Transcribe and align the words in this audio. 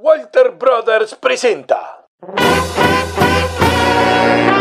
Walter 0.00 0.52
Brothers 0.56 1.16
presenta 1.16 2.06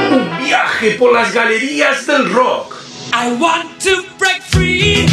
un 0.09 0.37
viaje 0.43 0.95
por 0.97 1.13
las 1.13 1.31
galerías 1.31 2.07
del 2.07 2.33
rock, 2.33 2.73
I 3.13 3.33
want 3.39 3.77
to 3.83 4.03
break 4.17 4.41
free. 4.41 5.05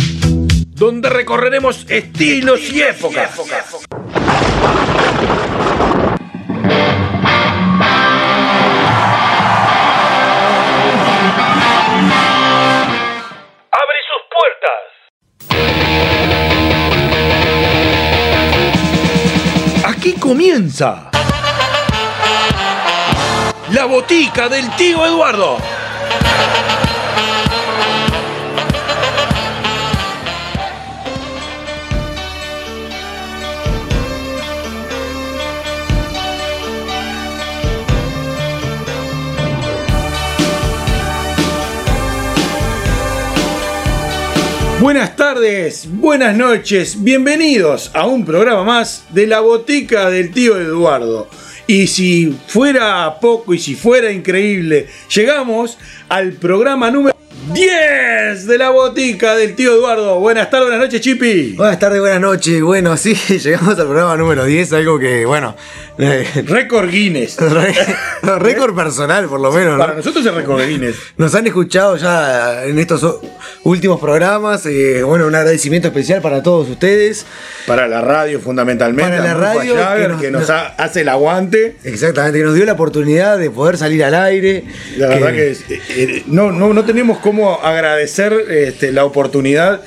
donde 0.71 1.10
recorreremos 1.10 1.84
estilos 1.90 2.60
y 2.72 2.80
épocas. 2.80 3.38
Abre 3.38 4.84
comienza 20.25 21.11
la 23.72 23.85
botica 23.85 24.49
del 24.49 24.75
tío 24.75 25.04
Eduardo. 25.04 25.74
Buenas 44.84 45.16
tardes, 45.16 45.88
buenas 45.91 46.36
noches, 46.36 47.02
bienvenidos 47.02 47.91
a 47.94 48.06
un 48.06 48.22
programa 48.22 48.64
más 48.64 49.06
de 49.14 49.27
la 49.27 49.41
botica 49.41 50.10
del 50.10 50.30
tío 50.30 50.60
Eduardo. 50.60 51.27
Y 51.66 51.86
si 51.86 52.36
fuera 52.48 53.19
poco 53.19 53.55
y 53.55 53.58
si 53.58 53.77
fuera 53.77 54.12
increíble, 54.12 54.86
llegamos 55.08 55.78
al 56.10 56.34
programa 56.34 56.91
número 56.91 57.16
10 57.53 58.47
de 58.47 58.59
la 58.59 58.70
botica 58.70 59.34
del 59.37 59.55
tío 59.55 59.75
Eduardo. 59.75 60.19
Buenas 60.19 60.48
tardes, 60.48 60.69
buenas 60.69 60.87
noches, 60.87 61.00
Chipi. 61.03 61.53
Buenas 61.53 61.78
tardes, 61.78 62.00
buenas 62.00 62.20
noches. 62.20 62.62
Bueno, 62.62 62.97
sí, 62.97 63.14
llegamos 63.28 63.78
al 63.78 63.84
programa 63.87 64.17
número 64.17 64.45
10, 64.47 64.73
algo 64.73 64.98
que, 64.98 65.27
bueno, 65.27 65.55
Récord 65.98 66.89
Guinness. 66.91 67.37
no, 68.22 68.39
récord 68.39 68.75
personal 68.75 69.27
por 69.27 69.41
lo 69.41 69.53
menos, 69.53 69.78
Para 69.78 69.92
¿no? 69.92 69.98
nosotros 69.98 70.25
es 70.25 70.33
récord 70.34 70.67
Guinness. 70.67 70.97
Nos 71.19 71.34
han 71.34 71.47
escuchado 71.47 71.97
ya 71.97 72.65
en 72.65 72.78
estos 72.78 73.05
últimos 73.62 74.00
programas. 74.00 74.65
eh, 74.67 75.03
bueno, 75.03 75.27
un 75.27 75.34
agradecimiento 75.34 75.89
especial 75.89 76.22
para 76.22 76.42
todos 76.42 76.69
ustedes. 76.70 77.27
Para 77.67 77.87
la 77.89 78.00
radio, 78.00 78.41
fundamentalmente. 78.41 79.11
Para 79.19 79.22
la 79.22 79.34
radio, 79.34 79.75
que 79.75 80.09
nos- 80.09 80.20
que 80.22 80.31
nos 80.31 80.41
nos- 80.42 80.50
ha- 80.50 80.69
hace 80.78 81.03
el 81.03 81.09
aguante. 81.11 81.77
Exactamente, 81.84 82.39
que 82.39 82.45
nos 82.45 82.55
dio 82.55 82.65
la 82.65 82.72
oportunidad 82.72 83.39
de 83.39 83.50
poder 83.50 83.77
salir 83.77 84.03
al 84.03 84.15
aire. 84.15 84.65
La 84.97 85.09
verdad 85.09 85.33
que 85.33 85.50
es- 85.50 85.61
eh, 85.70 85.81
eh, 85.91 86.22
no, 86.27 86.50
no, 86.50 86.72
no 86.72 86.84
tenemos 86.84 87.19
cómo 87.19 87.33
agradecer 87.62 88.32
este, 88.50 88.92
la 88.92 89.04
oportunidad 89.04 89.82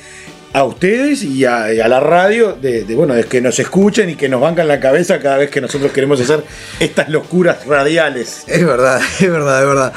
a 0.52 0.64
ustedes 0.64 1.22
y 1.24 1.44
a, 1.44 1.72
y 1.74 1.80
a 1.80 1.88
la 1.88 2.00
radio 2.00 2.54
de, 2.54 2.84
de, 2.84 2.94
bueno, 2.94 3.14
de 3.14 3.24
que 3.24 3.40
nos 3.40 3.58
escuchen 3.58 4.08
y 4.10 4.14
que 4.14 4.28
nos 4.30 4.40
bancan 4.40 4.66
la 4.66 4.80
cabeza 4.80 5.18
cada 5.20 5.36
vez 5.36 5.50
que 5.50 5.60
nosotros 5.60 5.92
queremos 5.92 6.20
hacer 6.20 6.42
estas 6.80 7.08
locuras 7.10 7.66
radiales. 7.66 8.44
Es 8.46 8.64
verdad, 8.64 9.00
es 9.20 9.30
verdad, 9.30 9.60
es 9.60 9.68
verdad. 9.68 9.92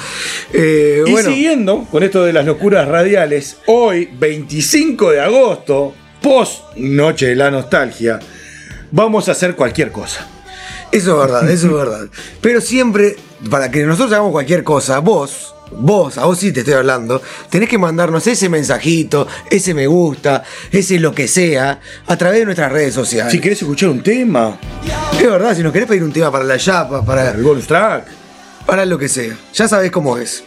Eh, 0.53 1.03
Y 1.08 1.11
bueno, 1.11 1.30
siguiendo 1.30 1.88
con 1.89 2.03
esto 2.03 2.25
de 2.25 2.33
las 2.33 2.45
locuras 2.45 2.88
radiales, 2.88 3.58
hoy, 3.67 4.09
25 4.19 5.11
de 5.11 5.21
agosto, 5.21 5.93
post 6.21 6.75
Noche 6.75 7.27
de 7.27 7.36
la 7.36 7.49
Nostalgia, 7.49 8.19
vamos 8.91 9.30
a 9.30 9.31
hacer 9.31 9.55
cualquier 9.55 9.91
cosa. 9.91 10.27
Eso 10.91 11.11
es 11.13 11.31
verdad, 11.31 11.49
eso 11.49 11.67
es 11.67 11.73
verdad. 11.73 12.08
Pero 12.41 12.59
siempre, 12.59 13.15
para 13.49 13.71
que 13.71 13.86
nosotros 13.86 14.11
hagamos 14.11 14.33
cualquier 14.33 14.65
cosa, 14.65 14.99
vos, 14.99 15.50
vos, 15.72 16.17
a 16.17 16.25
vos 16.25 16.38
sí 16.38 16.52
te 16.52 16.61
estoy 16.61 16.75
hablando, 16.75 17.22
tenés 17.50 17.69
que 17.69 17.77
mandarnos 17.77 18.26
ese 18.27 18.49
mensajito, 18.49 19.27
ese 19.49 19.73
me 19.73 19.87
gusta, 19.87 20.43
ese 20.71 20.99
lo 20.99 21.14
que 21.14 21.27
sea, 21.27 21.80
a 22.08 22.17
través 22.17 22.39
de 22.39 22.45
nuestras 22.45 22.71
redes 22.71 22.93
sociales. 22.93 23.32
Si 23.32 23.39
querés 23.39 23.61
escuchar 23.61 23.89
un 23.89 24.04
tema, 24.04 24.59
Es 25.20 25.30
verdad, 25.30 25.55
si 25.55 25.64
nos 25.64 25.71
querés 25.71 25.87
pedir 25.87 26.04
un 26.04 26.11
tema 26.11 26.32
para 26.32 26.43
la 26.43 26.58
chapa, 26.58 27.05
para, 27.05 27.32
el 27.32 27.43
bonus 27.43 27.67
track, 27.67 28.05
para 28.65 28.86
lo 28.86 28.98
que 28.98 29.08
sea, 29.08 29.36
ya 29.54 29.67
sabés 29.67 29.92
cómo 29.92 30.17
es. 30.17 30.43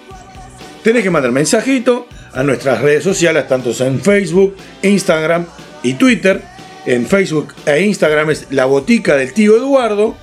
Tenés 0.82 1.02
que 1.02 1.10
mandar 1.10 1.32
mensajito 1.32 2.06
a 2.32 2.42
nuestras 2.42 2.80
redes 2.80 3.04
sociales, 3.04 3.46
tanto 3.48 3.72
en 3.84 4.00
Facebook, 4.00 4.56
Instagram 4.82 5.46
y 5.82 5.94
Twitter. 5.94 6.42
En 6.86 7.06
Facebook 7.06 7.54
e 7.64 7.80
Instagram 7.80 8.30
es 8.30 8.46
la 8.50 8.66
botica 8.66 9.16
del 9.16 9.32
tío 9.32 9.56
Eduardo 9.56 10.14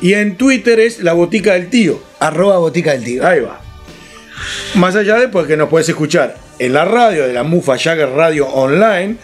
y 0.00 0.14
en 0.14 0.36
Twitter 0.36 0.80
es 0.80 1.00
la 1.00 1.12
botica 1.12 1.52
del 1.52 1.70
tío. 1.70 2.02
Arroba 2.18 2.58
botica 2.58 2.92
del 2.92 3.04
tío. 3.04 3.26
Ahí 3.26 3.40
va. 3.40 3.67
Más 4.74 4.96
allá 4.96 5.16
de 5.16 5.28
pues, 5.28 5.46
que 5.46 5.56
nos 5.56 5.68
puedes 5.68 5.88
escuchar 5.88 6.36
en 6.58 6.72
la 6.72 6.84
radio 6.84 7.26
de 7.26 7.32
la 7.32 7.42
Mufa 7.42 7.78
Jagger 7.78 8.10
Radio 8.10 8.46
Online, 8.48 9.16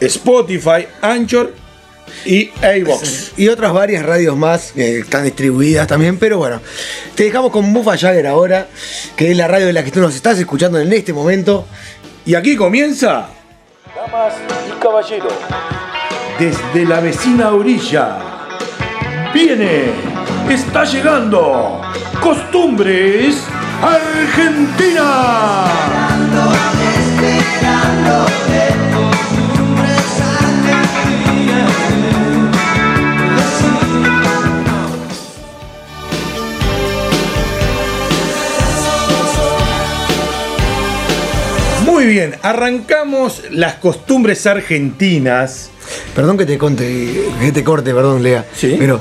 Spotify, 0.00 0.86
Anchor 1.00 1.54
y 2.24 2.50
iVox. 2.78 3.32
Y 3.36 3.48
otras 3.48 3.72
varias 3.72 4.04
radios 4.04 4.36
más 4.36 4.72
que 4.72 5.00
están 5.00 5.24
distribuidas 5.24 5.86
también, 5.86 6.18
pero 6.18 6.38
bueno, 6.38 6.60
te 7.14 7.24
dejamos 7.24 7.50
con 7.50 7.64
Mufa 7.64 7.96
Jagger 7.96 8.26
ahora, 8.26 8.68
que 9.16 9.30
es 9.30 9.36
la 9.36 9.48
radio 9.48 9.66
de 9.66 9.72
la 9.72 9.84
que 9.84 9.90
tú 9.90 10.00
nos 10.00 10.14
estás 10.14 10.38
escuchando 10.38 10.78
en 10.78 10.92
este 10.92 11.12
momento. 11.12 11.66
Y 12.24 12.34
aquí 12.34 12.56
comienza. 12.56 13.28
Damas 13.94 14.34
y 14.68 14.80
caballeros, 14.80 15.32
desde 16.38 16.84
la 16.86 17.00
vecina 17.00 17.50
orilla, 17.50 18.18
viene, 19.34 19.84
está 20.48 20.84
llegando, 20.84 21.80
Costumbres 22.20 23.44
Argentina. 23.82 25.64
Muy 41.84 42.06
bien, 42.06 42.36
arrancamos 42.42 43.42
las 43.50 43.74
costumbres 43.74 44.46
argentinas. 44.46 45.70
Perdón 46.14 46.38
que 46.38 46.46
te 46.46 46.56
conte, 46.56 47.24
que 47.40 47.52
te 47.52 47.64
corte, 47.64 47.92
perdón, 47.92 48.22
Lea. 48.22 48.44
Sí. 48.54 48.76
Pero, 48.78 49.00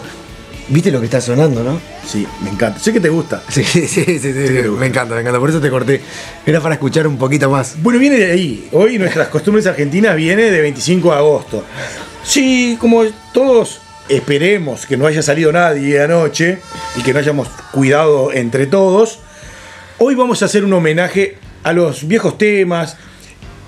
¿viste 0.70 0.92
lo 0.92 1.00
que 1.00 1.06
está 1.06 1.22
sonando, 1.22 1.64
no? 1.64 1.91
Sí, 2.06 2.28
me 2.44 2.50
encanta. 2.50 2.80
Sé 2.80 2.92
que 2.94 3.00
te 3.00 3.10
gusta. 3.10 3.44
Sí, 3.50 3.64
sí, 3.64 3.88
sí, 3.88 4.34
me 4.78 4.88
encanta, 4.88 5.16
me 5.16 5.22
encanta. 5.22 5.40
Por 5.40 5.50
eso 5.50 5.62
te 5.62 5.70
corté. 5.70 6.02
Era 6.46 6.60
para 6.60 6.76
escuchar 6.76 7.08
un 7.08 7.18
poquito 7.18 7.50
más. 7.50 7.82
Bueno, 7.82 8.00
viene 8.00 8.18
de 8.18 8.32
ahí. 8.32 8.70
Hoy 8.72 8.98
nuestras 8.98 9.28
costumbres 9.28 9.68
argentinas 9.68 10.16
viene 10.16 10.50
de 10.50 10.62
25 10.62 11.12
de 11.12 11.16
agosto. 11.16 11.64
Sí, 12.24 12.78
como 12.80 13.04
todos 13.34 13.82
esperemos 14.10 14.86
que 14.86 14.98
no 14.98 15.08
haya 15.08 15.22
salido 15.22 15.52
nadie 15.52 16.02
anoche 16.02 16.60
y 16.98 17.02
que 17.02 17.14
no 17.14 17.20
hayamos 17.20 17.48
cuidado 17.72 18.32
entre 18.34 18.68
todos, 18.68 19.20
hoy 20.00 20.16
vamos 20.16 20.42
a 20.42 20.46
hacer 20.46 20.66
un 20.66 20.74
homenaje 20.74 21.38
a 21.64 21.72
los 21.72 22.08
viejos 22.08 22.38
temas 22.38 22.98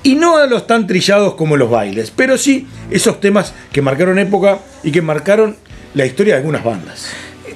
y 0.04 0.16
no 0.16 0.38
a 0.38 0.48
los 0.48 0.68
tan 0.68 0.86
trillados 0.86 1.36
como 1.36 1.56
los 1.56 1.70
bailes, 1.70 2.12
pero 2.12 2.38
sí 2.38 2.68
esos 2.92 3.22
temas 3.22 3.54
que 3.72 3.82
marcaron 3.82 4.20
época 4.20 4.60
y 4.84 4.92
que 4.92 5.02
marcaron 5.02 5.56
la 5.94 6.06
historia 6.06 6.34
de 6.34 6.40
algunas 6.40 6.64
bandas. 6.64 7.08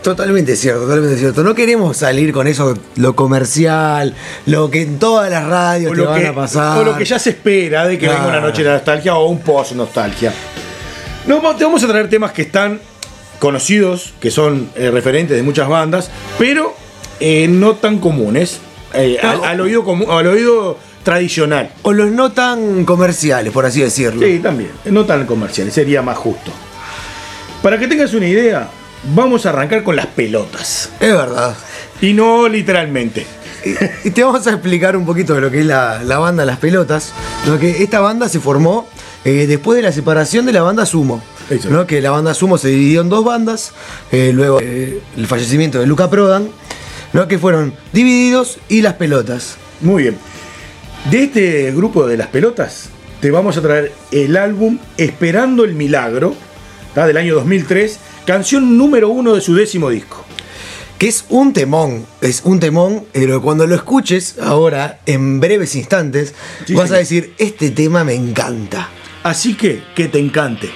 Totalmente 0.08 0.56
cierto, 0.56 0.84
totalmente 0.84 1.18
cierto. 1.18 1.44
No 1.44 1.54
queremos 1.54 1.98
salir 1.98 2.32
con 2.32 2.48
eso, 2.48 2.78
lo 2.96 3.14
comercial, 3.14 4.14
lo 4.46 4.72
que 4.72 4.84
en 4.84 5.00
todas 5.00 5.30
las 5.30 5.44
radios 5.46 5.92
O 5.92 5.96
te 5.96 6.02
lo, 6.02 6.10
van 6.10 6.22
que, 6.22 6.28
a 6.28 6.34
pasar. 6.34 6.78
o 6.78 6.84
lo 6.86 6.96
que 6.98 7.04
ya 7.04 7.20
se 7.20 7.32
espera 7.32 7.86
de 7.86 7.98
que 7.98 8.08
venga 8.08 8.26
una 8.26 8.40
noche 8.40 8.64
de 8.64 8.70
nostalgia 8.70 9.16
o 9.16 9.26
un 9.28 9.42
post 9.42 9.74
nostalgia. 9.74 10.32
No, 11.26 11.42
te 11.58 11.66
vamos 11.66 11.84
a 11.84 11.88
traer 11.90 12.10
temas 12.10 12.32
que 12.32 12.44
están 12.44 12.80
conocidos, 13.40 14.14
que 14.22 14.32
son 14.32 14.70
eh, 14.76 14.92
referentes 14.92 15.36
de 15.36 15.44
muchas 15.44 15.68
bandas, 15.68 16.10
pero 16.40 16.74
eh, 17.20 17.50
no 17.50 17.74
tan 17.76 18.00
comunes. 18.00 18.60
eh, 18.94 19.18
al, 19.22 19.44
al 19.44 19.60
oído 19.60 19.84
comu- 19.84 20.10
al 20.10 20.26
oído 20.28 20.78
tradicional. 21.04 21.70
O 21.82 21.92
los 21.92 22.10
no 22.12 22.32
tan 22.32 22.86
comerciales, 22.86 23.52
por 23.52 23.66
así 23.66 23.82
decirlo. 23.82 24.26
Sí, 24.26 24.40
también. 24.40 24.72
No 24.86 25.04
tan 25.04 25.26
comerciales, 25.26 25.74
sería 25.74 26.02
más 26.02 26.18
justo. 26.18 26.50
Para 27.62 27.78
que 27.78 27.90
tengas 27.90 28.14
una 28.14 28.28
idea, 28.28 28.70
vamos 29.16 29.46
a 29.46 29.50
arrancar 29.50 29.84
con 29.84 29.96
las 29.96 30.08
pelotas. 30.08 30.90
Es 31.00 31.12
verdad. 31.14 31.56
Y 32.02 32.14
no 32.14 32.48
literalmente. 32.48 33.26
Y, 33.66 34.08
y 34.08 34.12
te 34.12 34.24
vamos 34.24 34.46
a 34.48 34.52
explicar 34.52 34.96
un 34.96 35.06
poquito 35.06 35.34
de 35.34 35.42
lo 35.42 35.52
que 35.52 35.60
es 35.62 35.66
la, 35.66 36.04
la 36.04 36.20
banda 36.20 36.46
Las 36.46 36.58
Pelotas. 36.60 37.14
¿no? 37.46 37.58
Que 37.60 37.84
esta 37.84 38.00
banda 38.00 38.30
se 38.30 38.40
formó 38.40 38.88
eh, 39.26 39.46
después 39.48 39.76
de 39.76 39.82
la 39.82 39.92
separación 39.92 40.46
de 40.46 40.54
la 40.54 40.62
banda 40.62 40.86
Sumo. 40.86 41.24
¿no? 41.70 41.88
Que 41.88 42.02
la 42.02 42.12
banda 42.12 42.34
Sumo 42.34 42.58
se 42.58 42.70
dividió 42.70 43.02
en 43.02 43.10
dos 43.10 43.24
bandas. 43.26 43.72
eh, 44.12 44.32
luego 44.34 44.60
eh, 44.62 45.02
el 45.16 45.28
fallecimiento 45.28 45.80
de 45.80 45.88
Luca 45.88 46.10
Prodan. 46.10 46.50
¿no? 47.14 47.28
Que 47.28 47.40
fueron 47.40 47.74
Divididos 47.94 48.60
y 48.70 48.82
Las 48.82 48.94
Pelotas. 48.94 49.56
Muy 49.82 50.04
bien. 50.04 50.18
De 51.10 51.24
este 51.24 51.72
grupo 51.72 52.06
de 52.06 52.18
las 52.18 52.28
pelotas, 52.28 52.90
te 53.22 53.32
vamos 53.32 53.56
a 53.56 53.62
traer 53.62 53.94
el 54.12 54.36
álbum 54.36 54.78
Esperando 54.98 55.64
el 55.64 55.74
Milagro, 55.74 56.36
¿tá? 56.94 57.08
del 57.08 57.16
año 57.16 57.36
2003, 57.36 57.98
canción 58.28 58.78
número 58.78 59.08
uno 59.10 59.34
de 59.34 59.42
su 59.42 59.56
décimo 59.56 59.90
disco. 59.90 60.24
Que 61.00 61.08
es 61.08 61.26
un 61.30 61.54
temón, 61.54 62.06
es 62.22 62.42
un 62.44 62.60
temón, 62.60 63.06
pero 63.14 63.42
cuando 63.42 63.66
lo 63.66 63.74
escuches 63.76 64.38
ahora, 64.40 65.00
en 65.06 65.40
breves 65.40 65.76
instantes, 65.76 66.34
Sí, 66.66 66.74
vas 66.74 66.90
sí. 66.90 66.96
a 66.96 66.98
decir, 66.98 67.34
este 67.38 67.72
tema 67.72 68.04
me 68.04 68.16
encanta. 68.16 68.90
Así 69.24 69.54
que, 69.56 69.82
que 69.96 70.08
te 70.10 70.20
encante. 70.20 70.70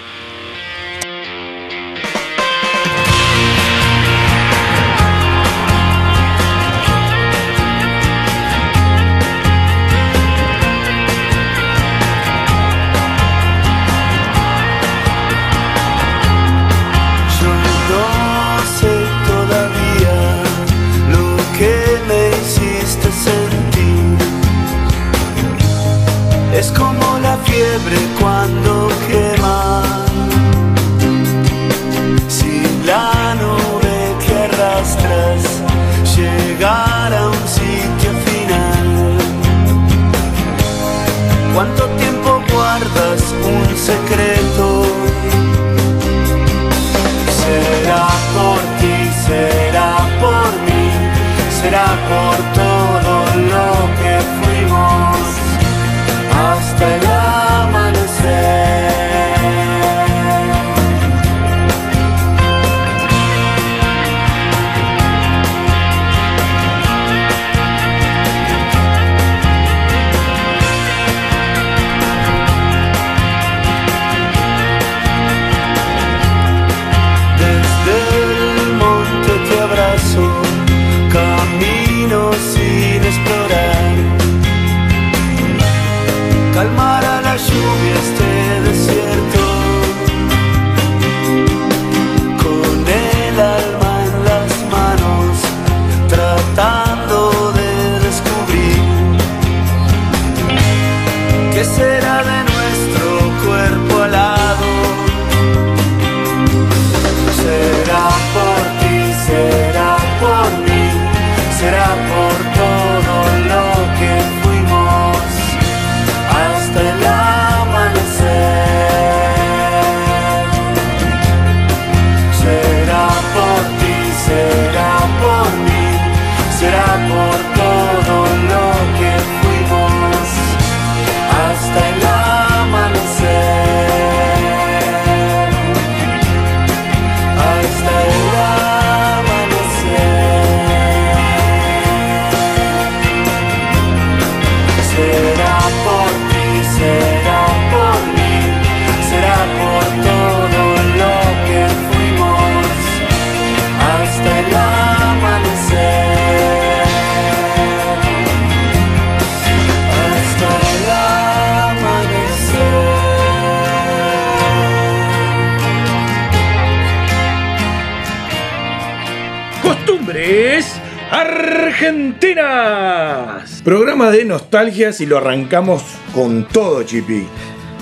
Argentinas. 171.21 173.61
Programa 173.63 174.11
de 174.11 174.25
nostalgias 174.25 175.01
y 175.01 175.05
lo 175.05 175.17
arrancamos 175.17 175.83
con 176.13 176.47
todo, 176.47 176.83
Chipi. 176.83 177.27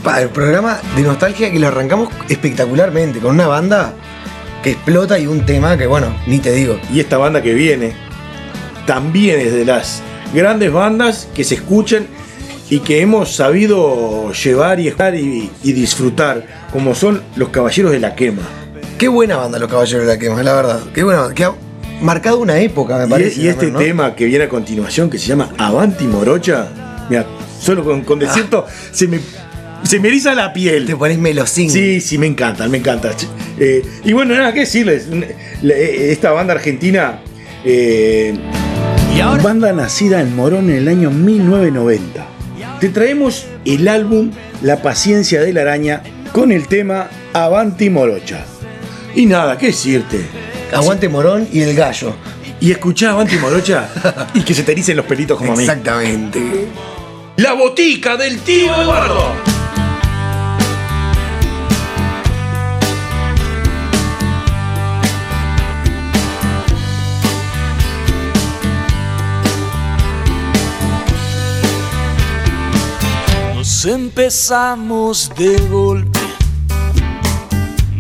Pa, 0.04 0.22
el 0.22 0.30
programa 0.30 0.80
de 0.96 1.04
nostalgia 1.04 1.52
que 1.52 1.60
lo 1.60 1.68
arrancamos 1.68 2.10
espectacularmente, 2.30 3.20
con 3.20 3.36
una 3.36 3.48
banda 3.48 3.94
que 4.64 4.72
explota 4.72 5.20
y 5.20 5.28
un 5.28 5.46
tema 5.46 5.78
que, 5.78 5.88
bueno, 5.88 6.16
ni 6.28 6.40
te 6.40 6.52
digo. 6.52 6.80
Y 6.94 7.00
esta 7.00 7.18
banda 7.18 7.42
que 7.42 7.54
viene 7.54 7.94
también 8.86 9.40
es 9.40 9.54
de 9.54 9.66
las 9.66 10.02
grandes 10.34 10.72
bandas 10.72 11.28
que 11.34 11.44
se 11.44 11.56
escuchan 11.56 12.08
y 12.70 12.80
que 12.80 13.02
hemos 13.02 13.36
sabido 13.36 14.32
llevar 14.32 14.80
y 14.80 14.88
estar 14.88 15.16
y, 15.16 15.50
y 15.64 15.74
disfrutar, 15.74 16.46
como 16.72 16.94
son 16.94 17.24
los 17.36 17.50
Caballeros 17.50 17.92
de 17.92 18.00
la 18.00 18.16
Quema. 18.16 18.44
Qué 18.98 19.08
buena 19.08 19.38
banda 19.38 19.60
los 19.60 19.70
Caballeros 19.70 20.06
de 20.06 20.14
la 20.14 20.20
Quema, 20.20 20.44
la 20.44 20.54
verdad. 20.54 20.82
Qué 20.94 21.04
buena 21.04 21.22
banda. 21.22 21.36
Marcado 22.02 22.40
una 22.40 22.60
época, 22.60 22.98
me 22.98 23.06
Y, 23.06 23.10
parece. 23.10 23.42
y 23.42 23.48
este 23.48 23.68
también, 23.68 23.74
¿no? 23.74 23.80
tema 23.80 24.16
que 24.16 24.26
viene 24.26 24.46
a 24.46 24.50
continuación, 24.50 25.10
que 25.10 25.18
se 25.18 25.28
llama 25.28 25.50
Avanti 25.58 26.06
Morocha, 26.06 26.68
mira, 27.10 27.26
solo 27.62 27.84
con, 27.84 28.02
con 28.02 28.20
decirlo, 28.20 28.66
se, 28.92 29.08
me, 29.08 29.20
se 29.84 30.00
me 30.00 30.08
eriza 30.08 30.34
la 30.36 30.54
piel. 30.54 30.86
Te 30.86 30.96
pones 30.96 31.18
melosín. 31.18 31.70
Sí, 31.70 32.00
sí, 32.02 32.18
me 32.18 32.28
encanta, 32.28 32.68
me 32.68 32.78
encanta. 32.78 33.12
Eh, 33.60 33.84
y 34.04 34.14
bueno, 34.14 34.36
nada 34.36 34.54
que 34.54 34.62
decirles. 34.62 35.08
Eh, 35.64 36.08
Esta 36.12 36.32
banda 36.32 36.54
argentina, 36.54 37.20
eh, 37.66 38.34
banda 39.44 39.74
nacida 39.74 40.22
en 40.22 40.36
Morón 40.36 40.70
en 40.70 40.78
el 40.78 40.88
año 40.88 41.12
1990. 41.12 42.26
Te 42.80 42.90
traemos 42.90 43.46
el 43.66 43.88
álbum 43.90 44.32
La 44.62 44.82
paciencia 44.82 45.42
de 45.42 45.52
la 45.52 45.62
araña 45.62 46.02
con 46.32 46.52
el 46.52 46.68
tema 46.68 47.10
Avanti 47.34 47.90
Morocha. 47.90 48.46
Y 49.16 49.26
nada, 49.26 49.58
¿qué 49.58 49.68
decirte? 49.68 50.20
Aguante 50.74 51.10
Morón 51.10 51.48
y 51.52 51.62
el 51.62 51.76
gallo. 51.76 52.14
Y 52.62 52.72
escuchá 52.72 53.12
Avanti 53.12 53.38
Morocha 53.38 53.90
y 54.34 54.42
que 54.42 54.54
se 54.54 54.64
te 54.64 54.74
ericen 54.74 54.98
los 54.98 55.06
pelitos 55.06 55.38
como 55.38 55.54
a 55.54 55.56
mí. 55.56 55.64
Exactamente. 55.64 56.68
La 57.38 57.54
botica 57.54 58.18
del 58.18 58.40
tío 58.42 58.76
Eduardo. 58.82 59.34
Nos 73.56 73.86
empezamos 73.86 75.32
de 75.38 75.58
golpe, 75.70 76.19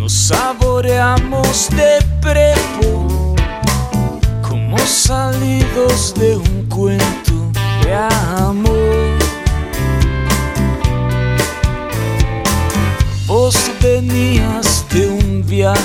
saboreamos 0.09 1.69
de 1.69 1.99
prepo, 2.19 3.35
como 4.41 4.77
salidos 4.79 6.15
de 6.15 6.35
un 6.35 6.65
cuento 6.67 7.51
de 7.83 7.93
amor. 7.93 9.19
Vos 13.27 13.55
venías 13.79 14.83
de 14.89 15.07
un 15.07 15.43
viaje 15.45 15.79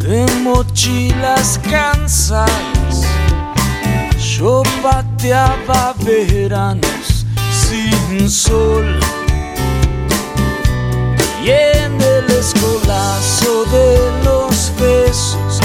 de 0.00 0.26
mochilas 0.42 1.60
cansadas. 1.70 3.06
Yo 4.18 4.64
pateaba 4.82 5.94
veranos 6.04 7.24
sin 7.52 8.28
sol 8.28 8.98
y 11.44 11.81
en 12.02 12.14
el 12.14 12.24
mezcolazo 12.26 13.64
de 13.70 14.10
los 14.24 14.72
besos. 14.78 15.60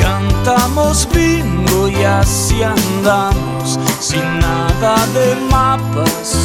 Cantamos 0.00 1.08
bingo 1.12 1.88
y 1.88 2.02
así 2.04 2.62
andamos, 2.62 3.78
sin 4.00 4.38
nada 4.38 5.06
de 5.14 5.36
mapas 5.50 6.36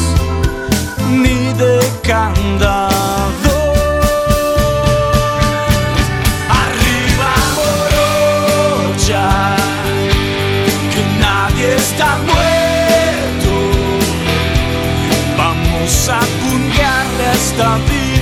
ni 1.10 1.52
de 1.54 1.80
candado. 2.02 2.92
Arriba 6.48 7.34
que 10.92 11.20
nadie 11.20 11.76
está 11.76 12.16
muerto. 12.18 12.44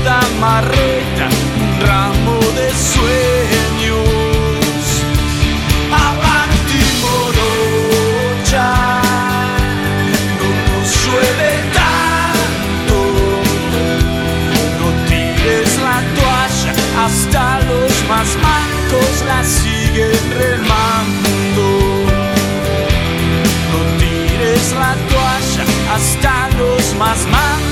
Vida 0.02 0.20
marreta 0.40 1.28
un 1.62 1.80
ramo 1.86 2.36
de 2.56 2.68
sueños. 2.92 4.02
Avanti 5.92 6.82
morocha, 7.04 8.68
no 10.38 10.48
nos 10.66 10.88
llueve 11.04 11.52
tanto. 11.78 12.98
No 14.80 14.88
tires 15.08 15.70
la 15.86 15.98
toalla, 16.16 16.72
hasta 17.04 17.44
los 17.60 17.92
más 18.08 18.28
mancos 18.48 19.14
la 19.24 19.40
siguen 19.44 20.22
remando. 20.36 21.66
No 23.70 23.78
tires 24.00 24.66
la 24.72 24.92
toalla, 25.10 25.64
hasta 25.94 26.34
los 26.58 26.84
más 26.98 27.20
mancos. 27.30 27.71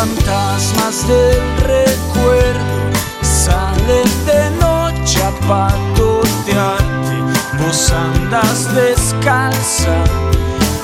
fantasmas 0.00 1.06
del 1.06 1.40
recuerdo 1.58 2.90
salen 3.20 4.08
de 4.24 4.50
noche 4.58 5.22
a 5.22 5.30
patotearte, 5.46 7.16
vos 7.58 7.92
andas 7.92 8.74
descalza 8.74 9.96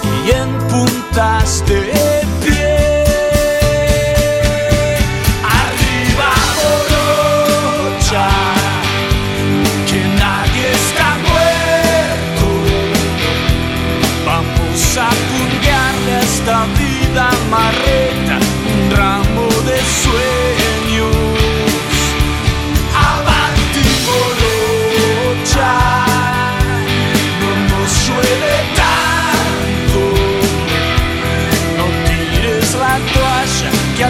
y 0.04 0.32
en 0.32 0.50
puntas 0.68 1.64
de 1.66 2.25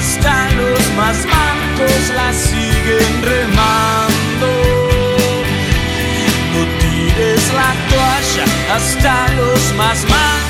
Hasta 0.00 0.50
los 0.52 0.80
más 0.96 1.26
mancos 1.26 2.08
la 2.14 2.32
siguen 2.32 3.22
remando. 3.22 4.48
No 6.54 6.62
tires 6.80 7.52
la 7.52 7.74
toalla, 7.90 8.74
hasta 8.74 9.28
los 9.34 9.74
más 9.74 10.02
mancos. 10.04 10.49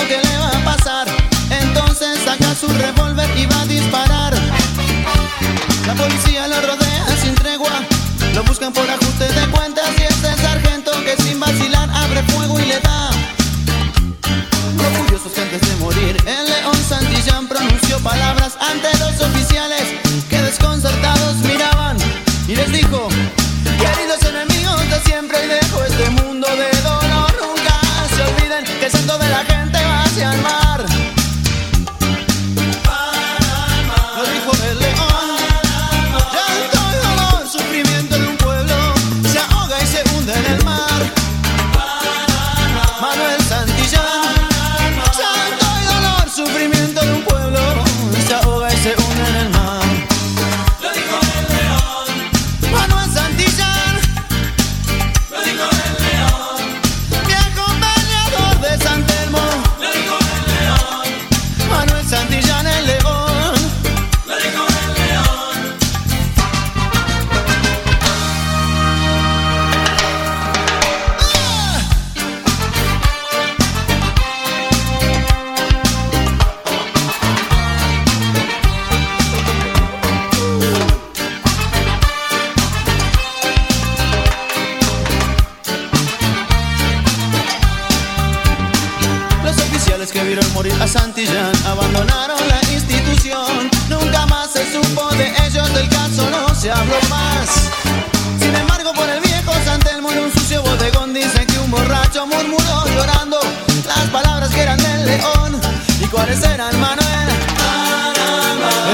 su 2.55 2.67
revólver 2.67 3.29
y 3.37 3.45
va 3.45 3.61
a 3.61 3.65
disparar. 3.65 4.33
La 5.87 5.93
policía 5.95 6.47
lo 6.47 6.61
rodea 6.61 7.05
sin 7.21 7.33
tregua. 7.35 7.71
Lo 8.35 8.43
buscan 8.43 8.73
por 8.73 8.89
ajuste 8.89 9.25
de 9.25 9.47
cuentas 9.51 9.87
y 9.97 10.03
es 10.03 10.23
el 10.23 10.35
sargento 10.37 10.91
que 11.03 11.15
sin 11.23 11.39
vacilar 11.39 11.89
abre 11.89 12.23
fuego 12.23 12.59
y 12.59 12.65
le 12.65 12.79
da. 12.79 13.09
Orgullosos 14.77 15.37
antes 15.37 15.61
de 15.61 15.75
morir, 15.77 16.17
el 16.25 16.45
león 16.49 16.75
Santillán 16.87 17.47
pronunció 17.47 17.99
palabras 17.99 18.57
ante 18.59 18.89
los 18.99 19.21
oficiales 19.21 19.83
que 20.29 20.41
desconcertados 20.41 21.35
miraban 21.37 21.97
y 22.47 22.55
les 22.55 22.71
dijo, 22.71 23.07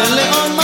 El 0.03 0.15
león 0.15 0.56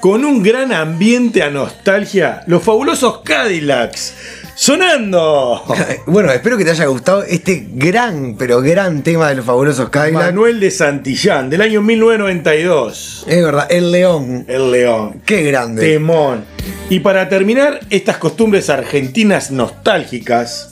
Con 0.00 0.24
un 0.24 0.42
gran 0.42 0.72
ambiente 0.72 1.42
a 1.42 1.50
nostalgia, 1.50 2.42
los 2.46 2.62
fabulosos 2.62 3.20
Cadillacs. 3.22 4.14
Sonando. 4.54 5.62
Bueno, 6.06 6.32
espero 6.32 6.56
que 6.56 6.64
te 6.64 6.70
haya 6.70 6.86
gustado 6.86 7.22
este 7.22 7.66
gran, 7.70 8.34
pero 8.38 8.62
gran 8.62 9.02
tema 9.02 9.28
de 9.28 9.34
los 9.34 9.44
fabulosos 9.44 9.90
Cadillac. 9.90 10.22
Manuel 10.22 10.58
de 10.58 10.70
Santillán, 10.70 11.50
del 11.50 11.60
año 11.60 11.82
1992. 11.82 13.26
Es 13.28 13.44
verdad, 13.44 13.66
el 13.68 13.92
león. 13.92 14.46
El 14.48 14.70
León. 14.70 15.20
Qué 15.26 15.42
grande. 15.42 15.82
Temón. 15.82 16.46
Y 16.88 17.00
para 17.00 17.28
terminar 17.28 17.80
estas 17.90 18.16
costumbres 18.16 18.70
argentinas 18.70 19.50
nostálgicas, 19.50 20.70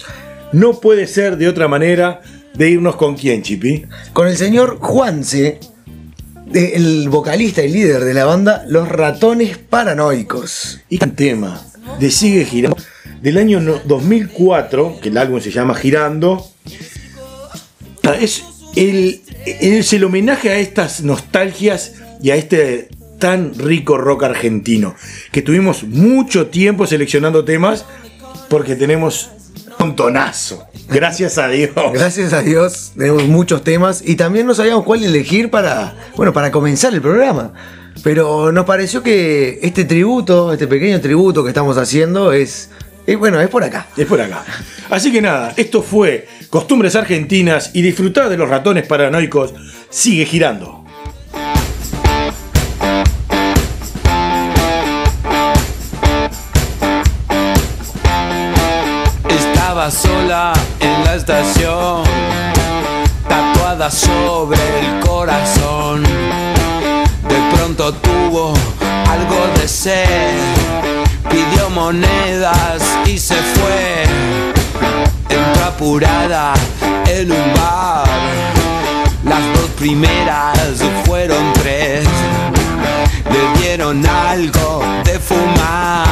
no 0.53 0.81
puede 0.81 1.07
ser 1.07 1.37
de 1.37 1.49
otra 1.49 1.69
manera 1.69 2.23
de 2.55 2.71
irnos 2.71 2.97
con 2.97 3.15
quién, 3.15 3.43
Chipi. 3.43 3.85
Con 4.15 4.27
el 4.27 4.39
señor 4.39 4.79
Juanse, 4.81 5.61
el 6.55 7.09
vocalista 7.09 7.63
y 7.63 7.69
líder 7.73 8.05
de 8.05 8.15
la 8.15 8.25
banda 8.25 8.65
Los 8.69 8.89
Ratones 8.89 9.59
Paranoicos. 9.59 10.81
Y 10.89 11.03
un 11.03 11.13
tema 11.13 11.63
de 11.99 12.11
Sigue 12.11 12.45
Girando 12.45 12.77
del 13.23 13.39
año 13.39 13.61
no- 13.61 13.81
2004, 13.85 14.99
que 15.03 15.09
el 15.09 15.19
álbum 15.19 15.41
se 15.41 15.51
llama 15.51 15.75
Girando. 15.75 16.47
Ah, 18.05 18.15
Es 18.21 18.43
el, 18.77 19.21
es 19.47 19.93
el 19.93 20.05
homenaje 20.05 20.51
a 20.51 20.59
estas 20.59 21.03
nostalgias 21.03 21.95
y 22.23 22.31
a 22.31 22.37
este 22.37 22.89
tan 23.19 23.53
rico 23.59 23.97
rock 23.99 24.23
argentino, 24.25 24.95
que 25.33 25.43
tuvimos 25.43 25.83
mucho 25.83 26.47
tiempo 26.47 26.87
seleccionando 26.87 27.45
temas 27.45 27.85
porque 28.49 28.77
tenemos 28.77 29.31
un 29.81 29.97
tonazo. 29.97 30.67
Gracias 30.89 31.39
a 31.39 31.49
Dios. 31.49 31.71
Gracias 31.93 32.33
a 32.33 32.43
Dios 32.43 32.93
tenemos 32.97 33.25
muchos 33.29 33.63
temas 33.63 34.03
y 34.05 34.17
también 34.17 34.47
no 34.47 34.55
sabíamos 34.55 34.85
cuál 34.85 35.05
elegir 35.05 35.51
para, 35.51 35.95
bueno, 36.17 36.33
para 36.33 36.51
comenzar 36.51 36.93
el 36.95 37.01
programa. 37.01 37.53
Pero 38.03 38.53
nos 38.53 38.65
pareció 38.65 39.03
que 39.03 39.59
este 39.63 39.85
tributo, 39.85 40.53
este 40.53 40.67
pequeño 40.67 41.01
tributo 41.01 41.43
que 41.43 41.51
estamos 41.51 41.77
haciendo 41.77 42.33
es, 42.33 42.71
es 43.07 43.19
bueno, 43.19 43.41
es 43.41 43.49
por 43.49 43.65
acá. 43.65 43.87
Es 43.97 44.07
por 44.07 44.21
acá. 44.21 44.45
Así 44.91 45.13
que 45.13 45.21
nada, 45.21 45.53
esto 45.57 45.83
fue 45.83 46.27
Costumbres 46.49 46.95
Argentinas 46.95 47.71
y 47.75 47.83
disfrutar 47.83 48.29
de 48.29 48.37
los 48.37 48.49
ratones 48.49 48.87
paranoicos. 48.87 49.53
Sigue 49.91 50.25
girando. 50.25 50.85
Sola 59.91 60.53
en 60.81 61.05
la 61.05 61.15
estación, 61.15 62.03
tatuada 63.27 63.91
sobre 63.91 64.59
el 64.81 65.01
corazón. 65.01 66.03
pronto 67.55 67.95
tuvo 67.95 68.53
algo 69.09 69.47
de 69.59 69.67
sed, 69.67 70.37
pidió 71.31 71.71
monedas 71.71 72.83
y 73.07 73.17
se 73.19 73.37
fue. 73.37 74.05
Entró 75.31 75.65
apurada 75.65 76.53
en 77.07 77.33
un 77.33 77.55
bar, 77.55 78.07
las 79.25 79.43
dos 79.55 79.71
primeras 79.79 80.83
fueron 81.07 81.53
tres, 81.55 82.07
le 83.31 83.61
dieron 83.61 84.05
algo 84.07 84.83
de 85.05 85.19
fumar 85.19 86.09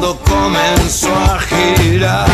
todo 0.00 0.18
comenzó 0.20 1.14
a 1.14 1.38
girar. 1.40 2.26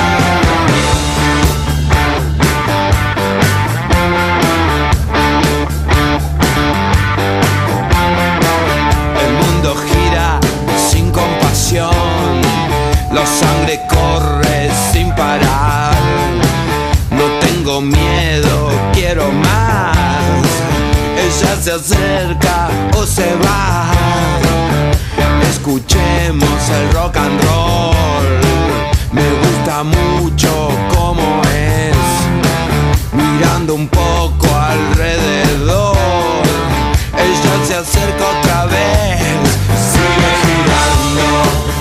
El 9.20 9.32
mundo 9.32 9.74
gira 9.88 10.38
sin 10.90 11.10
compasión, 11.10 11.90
la 13.12 13.26
sangre 13.26 13.80
corre 13.88 14.70
sin 14.92 15.12
parar. 15.16 15.94
No 17.10 17.24
tengo 17.40 17.80
miedo, 17.80 18.70
quiero 18.92 19.32
más. 19.32 19.96
Ella 21.18 21.56
se 21.60 21.72
acerca 21.72 22.68
o 22.96 23.04
se 23.04 23.34
va. 23.36 23.86
Escuchemos 25.66 26.70
el 26.70 26.92
rock 26.92 27.16
and 27.16 27.42
roll. 27.42 27.96
Me 29.10 29.28
gusta 29.42 29.82
mucho 29.82 30.68
como 30.94 31.42
es. 31.42 31.96
Mirando 33.12 33.74
un 33.74 33.88
poco 33.88 34.46
alrededor. 34.54 35.96
Ella 37.18 37.66
se 37.66 37.74
acerca 37.74 38.24
otra 38.38 38.66
vez. 38.66 39.18
Sigue 39.90 40.30
girando. 40.44 41.75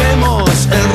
Escuchemos 0.00 0.68
el 0.72 0.89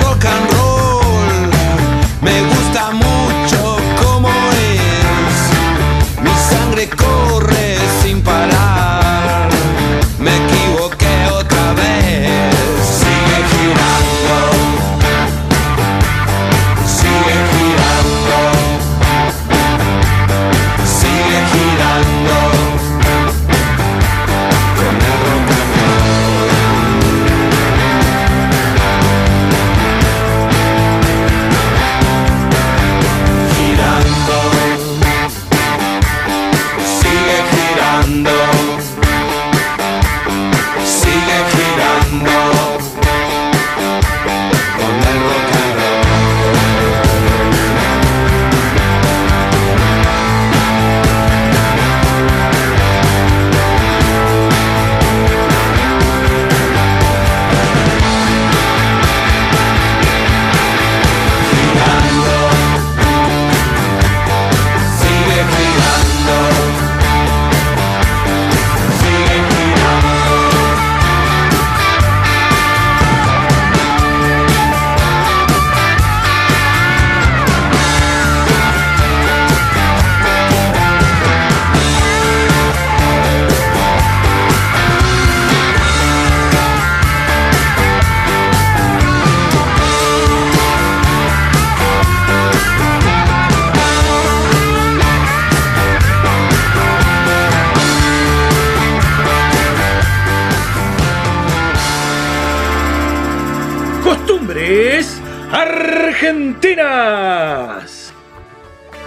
argentinas. 106.95 108.13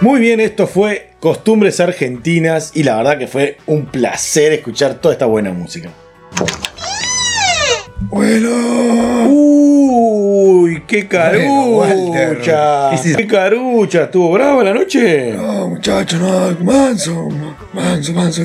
Muy 0.01 0.21
bien, 0.21 0.39
esto 0.39 0.65
fue 0.65 1.11
Costumbres 1.19 1.79
Argentinas 1.79 2.71
y 2.73 2.83
la 2.83 2.95
verdad 2.97 3.17
que 3.17 3.27
fue 3.27 3.57
un 3.65 3.85
placer 3.85 4.53
escuchar 4.53 4.95
toda 4.95 5.13
esta 5.13 5.25
buena 5.25 5.51
música. 5.51 5.89
Bueno. 8.01 9.27
Uy, 9.27 10.83
qué 10.87 11.07
carucha. 11.07 12.91
Qué 13.17 13.27
carucha, 13.27 14.03
estuvo 14.03 14.31
brava 14.31 14.63
la 14.63 14.73
noche. 14.73 15.33
No, 15.33 15.67
muchacho, 15.67 16.17
no, 16.17 16.57
manso, 16.63 17.27
manso, 17.73 18.13
manso. 18.13 18.43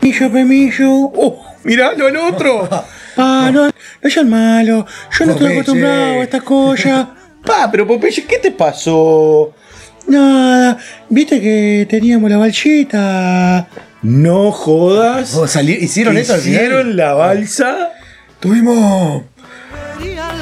Pemillo, 0.00 0.32
pemillo. 0.32 0.88
Oh, 0.88 1.44
miralo 1.64 2.06
el 2.06 2.16
otro. 2.16 2.68
Ah, 3.16 3.50
no, 3.52 3.66
no 3.66 4.10
sean 4.10 4.28
malos. 4.28 4.84
Yo 5.18 5.26
no 5.26 5.32
estoy 5.32 5.52
acostumbrado 5.52 6.20
a 6.20 6.22
estas 6.24 6.42
cosas. 6.42 7.06
Pa, 7.44 7.70
pero 7.70 7.86
Popeye, 7.86 8.24
¿qué 8.26 8.38
te 8.38 8.50
pasó? 8.50 9.52
Nada, 10.08 10.78
viste 11.08 11.40
que 11.40 11.86
teníamos 11.88 12.30
la 12.30 12.36
balsita. 12.38 13.68
No 14.02 14.50
jodas. 14.52 15.34
Oh, 15.34 15.44
¿Hicieron 15.62 16.16
eso 16.16 16.34
al 16.34 16.40
final? 16.40 16.60
¿Hicieron 16.60 16.96
la 16.96 17.14
balsa? 17.14 17.90
Tuvimos. 18.40 19.22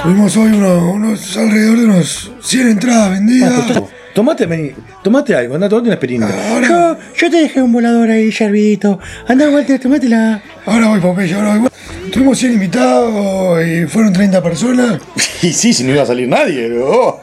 Tuvimos 0.02 0.36
hoy 0.36 0.52
unos, 0.52 0.82
unos 0.94 1.36
alrededor 1.36 1.78
de 1.78 1.84
unos 1.84 2.32
100 2.42 2.68
entradas 2.68 3.10
vendidas. 3.10 3.82
Tomate, 4.14 4.46
vení, 4.46 4.72
tomate 5.02 5.34
algo, 5.34 5.54
anda, 5.54 5.68
tomate 5.68 5.86
una 5.88 5.94
aspirina. 5.94 6.28
Ahora, 6.50 6.68
Yo, 6.68 6.96
yo 7.16 7.30
te 7.30 7.36
dejé 7.38 7.62
un 7.62 7.72
volador 7.72 8.10
ahí, 8.10 8.30
Yerbito. 8.30 8.98
Anda, 9.26 9.48
Walter, 9.50 9.80
tomátela. 9.80 10.42
ahora 10.66 10.88
voy, 10.88 11.00
Popeye, 11.00 11.34
ahora 11.34 11.56
voy. 11.56 11.68
Tuvimos 12.12 12.38
100 12.38 12.52
invitados 12.52 13.66
y 13.66 13.86
fueron 13.86 14.12
30 14.12 14.42
personas. 14.42 15.00
Y 15.42 15.52
sí, 15.52 15.74
si 15.74 15.84
no 15.84 15.90
iba 15.92 16.02
a 16.02 16.06
salir 16.06 16.26
nadie. 16.26 16.70
¿no? 16.70 17.20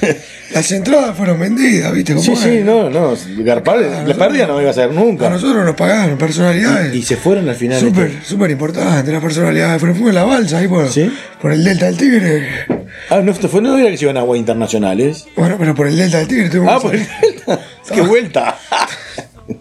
Las 0.54 0.70
entradas 0.70 1.16
fueron 1.16 1.40
vendidas, 1.40 1.92
¿viste 1.92 2.14
cómo 2.14 2.24
Sí, 2.24 2.36
sí, 2.36 2.60
no, 2.64 2.88
no. 2.88 3.14
Garpar, 3.38 3.80
la 4.06 4.14
pérdida 4.14 4.46
no 4.46 4.60
iba 4.60 4.70
a 4.70 4.72
ser 4.72 4.90
A 4.90 4.92
nunca. 4.92 5.28
nosotros 5.28 5.64
nos 5.64 5.74
pagaron 5.74 6.16
personalidades. 6.16 6.94
Y 6.94 7.02
se 7.02 7.16
fueron 7.16 7.48
al 7.48 7.56
final. 7.56 7.80
Súper, 7.80 8.12
súper 8.24 8.50
importante 8.52 9.10
las 9.10 9.20
personalidades. 9.22 9.80
Pero 9.80 9.94
fuimos 9.94 10.10
en 10.10 10.14
la 10.14 10.24
balsa 10.24 10.58
ahí 10.58 10.68
por, 10.68 10.88
¿Sí? 10.88 11.10
por 11.42 11.50
el 11.52 11.64
Delta 11.64 11.86
del 11.86 11.96
Tigre. 11.96 12.48
Ah, 13.10 13.20
no, 13.20 13.34
fue, 13.34 13.60
no 13.62 13.76
era 13.78 13.90
que 13.90 13.96
se 13.96 14.04
iban 14.04 14.16
a 14.16 14.20
aguas 14.20 14.38
internacionales. 14.38 15.26
Bueno, 15.36 15.56
pero 15.58 15.74
por 15.74 15.88
el 15.88 15.96
Delta 15.96 16.18
del 16.18 16.28
Tigre 16.28 16.50
tuvimos 16.50 16.72
Ah, 16.72 16.78
que 16.78 16.82
por 16.82 16.94
el. 16.94 17.06
Delta. 17.20 17.60
¡Qué 17.94 18.00
vuelta! 18.02 18.58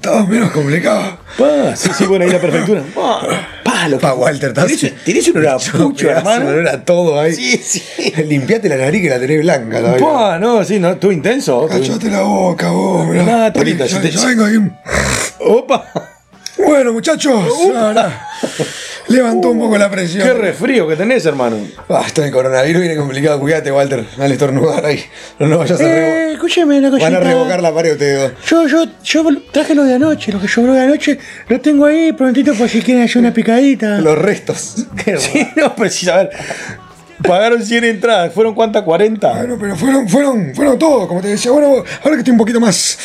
todo 0.02 0.28
menos 0.28 0.52
complicado. 0.52 1.18
Pa, 1.38 1.76
sí, 1.76 1.90
sí, 1.98 2.06
bueno, 2.06 2.26
ahí 2.26 2.32
la 2.32 2.40
prefectura. 2.40 2.84
Pa, 2.94 3.22
Claro, 3.80 4.00
para 4.00 4.14
Walter 4.14 4.54
Tassi. 4.54 4.92
Tenés 5.06 5.28
un 5.30 5.38
olor 5.38 5.54
a 5.54 5.58
pucho, 5.58 6.10
hermano. 6.10 6.46
Un 6.46 6.52
olor 6.52 6.68
a 6.68 6.84
todo 6.84 7.20
ahí. 7.20 7.34
Sí, 7.34 7.58
sí. 7.58 8.14
Limpiate 8.28 8.68
la 8.68 8.76
nariz 8.76 9.02
que 9.02 9.10
la 9.10 9.20
tenés 9.20 9.42
blanca 9.42 9.80
todavía. 9.80 10.06
Pa, 10.06 10.38
no, 10.40 10.64
sí, 10.66 10.80
no, 10.80 10.98
tú 10.98 11.12
intenso. 11.12 11.66
Cachate 11.68 12.10
la 12.10 12.22
boca, 12.22 12.72
vos, 12.72 13.08
bro. 13.08 13.24
Nada, 13.24 13.54
Yo 13.54 14.28
vengo 14.28 14.46
ahí. 14.46 14.58
Opa. 15.40 16.19
Bueno, 16.66 16.94
muchachos, 16.94 17.44
ahora 17.76 18.28
levantó 19.08 19.50
un 19.52 19.60
poco 19.60 19.78
la 19.78 19.90
presión. 19.90 20.28
qué 20.28 20.34
resfrío 20.34 20.88
que 20.88 20.96
tenés, 20.96 21.26
hermano. 21.26 21.58
Ah, 21.90 22.04
esto 22.06 22.22
del 22.22 22.32
coronavirus 22.32 22.82
viene 22.82 22.96
complicado. 22.96 23.40
Cuídate, 23.40 23.72
Walter. 23.72 24.06
Dale 24.18 24.34
estornudar 24.34 24.86
ahí. 24.86 25.04
No 25.40 25.48
nos 25.48 25.60
vayas 25.60 25.80
a 25.80 25.84
Eh, 25.84 26.34
escúcheme 26.34 26.78
una 26.78 26.90
cosita. 26.90 27.10
Van 27.10 27.16
a 27.22 27.26
revocar 27.26 27.62
la 27.62 27.74
pared 27.74 27.94
ustedes 27.94 28.22
dos. 28.22 28.46
Yo, 28.48 28.68
yo, 28.68 28.86
yo 29.04 29.26
traje 29.52 29.74
lo 29.76 29.84
de 29.84 29.96
anoche, 29.96 30.32
lo 30.32 30.40
que 30.40 30.48
sobró 30.48 30.74
de 30.74 30.82
anoche, 30.82 31.18
lo 31.48 31.60
tengo 31.60 31.86
ahí 31.86 32.12
prontito 32.14 32.54
por 32.54 32.70
si 32.70 32.82
quieren 32.82 33.04
hacer 33.04 33.22
una 33.22 33.34
picadita. 33.34 34.00
Los 34.00 34.18
restos. 34.18 34.76
Sí, 35.20 35.48
no, 35.56 35.76
pero 35.76 35.90
sí, 35.90 36.08
a 36.10 36.18
ver. 36.18 36.30
Pagaron 37.22 37.64
100 37.66 37.84
entradas, 37.84 38.34
¿fueron 38.34 38.54
cuántas? 38.56 38.84
¿40? 38.86 39.20
Bueno, 39.38 39.58
pero 39.60 39.76
fueron, 39.76 40.08
fueron, 40.08 40.56
fueron 40.56 40.80
todos, 40.80 41.08
como 41.08 41.22
te 41.22 41.28
decía. 41.28 41.52
Bueno, 41.52 41.68
ahora 42.04 42.12
que 42.16 42.20
estoy 42.20 42.32
un 42.32 42.38
poquito 42.38 42.60
más, 42.62 42.98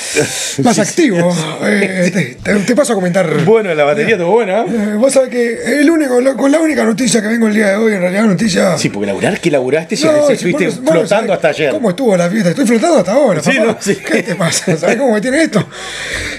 más 0.62 0.79
activo, 0.79 1.35
eh, 1.64 2.11
te, 2.12 2.37
te- 2.37 2.61
te 2.61 2.74
paso 2.77 2.92
a 2.92 2.94
comentar. 2.94 3.29
Bueno, 3.44 3.74
la 3.74 3.83
batería 3.85 4.14
estuvo 4.14 4.31
buena. 4.33 4.62
Eh, 4.62 4.94
vos 4.96 5.12
sabés 5.12 5.31
que 5.31 5.81
el 5.81 5.90
único, 5.90 6.14
con 6.37 6.53
la 6.53 6.61
única 6.61 6.85
noticia 6.85 7.20
que 7.20 7.29
vengo 7.29 7.48
el 7.48 7.55
día 7.55 7.70
de 7.70 7.77
hoy, 7.77 7.92
en 7.94 8.00
realidad 8.00 8.24
noticia. 8.24 8.79
Sí, 8.79 8.88
porque 8.88 9.07
laburar 9.07 9.40
que 9.40 9.50
laburaste 9.50 9.96
si 9.96 10.05
No, 10.07 10.31
estuviste 10.31 10.66
vos 10.66 10.81
vos 10.83 10.90
flotando 10.92 11.33
hasta 11.33 11.48
ayer. 11.48 11.70
¿Cómo 11.72 11.90
estuvo 11.90 12.16
la 12.16 12.31
fiesta? 12.31 12.50
Estoy 12.50 12.66
flotando 12.66 12.98
hasta 12.98 13.12
ahora. 13.12 13.42
Sí, 13.42 13.50
papá. 13.59 13.64
no, 13.64 13.77
sí. 13.81 13.96
¿Qué 13.96 14.22
te 14.22 14.35
pasa? 14.37 14.77
¿Sabés 14.77 14.96
cómo 14.96 15.12
me 15.14 15.20
tiene 15.20 15.42
esto? 15.42 15.66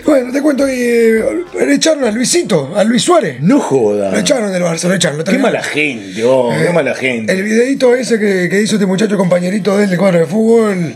Bueno, 0.05 0.31
te 0.31 0.41
cuento 0.41 0.65
que 0.65 1.23
le 1.65 1.73
echaron 1.73 2.05
a 2.05 2.11
Luisito, 2.11 2.73
a 2.75 2.83
Luis 2.85 3.03
Suárez. 3.03 3.41
No 3.41 3.59
joda. 3.59 4.11
Lo 4.11 4.17
echaron 4.19 4.51
del 4.53 4.63
Barça, 4.63 4.88
lo 4.88 4.93
echaron. 4.95 5.17
lo 5.17 5.23
Qué 5.25 5.38
mala 5.38 5.61
gente, 5.61 6.23
oh, 6.23 6.53
Eh, 6.53 6.63
qué 6.67 6.73
mala 6.73 6.95
gente. 6.95 7.33
El 7.33 7.43
ese 7.69 8.19
que, 8.19 8.47
que 8.49 8.62
hizo 8.62 8.75
este 8.75 8.86
muchacho 8.86 9.17
compañerito 9.17 9.78
del 9.78 9.97
cuadro 9.97 10.19
de 10.19 10.25
fútbol 10.25 10.95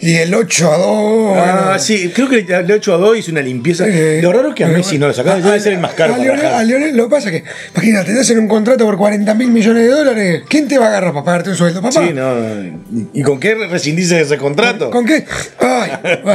y 0.00 0.14
el 0.14 0.32
8 0.32 0.72
a 0.72 0.76
2. 0.76 1.36
Ah, 1.38 1.62
bueno. 1.64 1.78
sí, 1.80 2.12
creo 2.14 2.28
que 2.28 2.46
el 2.48 2.70
8 2.70 2.94
a 2.94 2.98
2 2.98 3.18
hizo 3.18 3.32
una 3.32 3.40
limpieza. 3.42 3.84
Eh, 3.88 4.20
lo 4.22 4.32
raro 4.32 4.50
es 4.50 4.54
que 4.54 4.62
a 4.64 4.68
Messi 4.68 4.96
no 4.96 5.08
lo 5.08 5.12
sacaron, 5.12 5.42
debe 5.42 5.58
ser 5.58 5.72
el 5.72 5.80
más 5.80 5.92
caro 5.94 6.14
A 6.14 6.62
Lionel, 6.62 6.96
lo 6.96 7.08
que 7.08 7.10
pasa 7.10 7.30
es 7.30 7.42
que, 7.42 7.48
imagínate, 7.74 8.14
te 8.14 8.20
hacen 8.20 8.38
un 8.38 8.46
contrato 8.46 8.84
por 8.84 8.96
40 8.96 9.34
mil 9.34 9.50
millones 9.50 9.82
de 9.82 9.88
dólares. 9.88 10.42
¿Quién 10.48 10.68
te 10.68 10.78
va 10.78 10.84
a 10.86 10.88
agarrar 10.90 11.12
para 11.12 11.24
pagarte 11.24 11.50
un 11.50 11.56
sueldo, 11.56 11.82
papá? 11.82 12.00
Sí, 12.00 12.12
no. 12.14 12.32
¿Y 13.12 13.22
con 13.22 13.40
qué 13.40 13.56
rescindís 13.56 14.12
ese 14.12 14.38
contrato? 14.38 14.90
¿Con 14.90 15.04
qué? 15.04 15.24
Ay. 15.58 15.90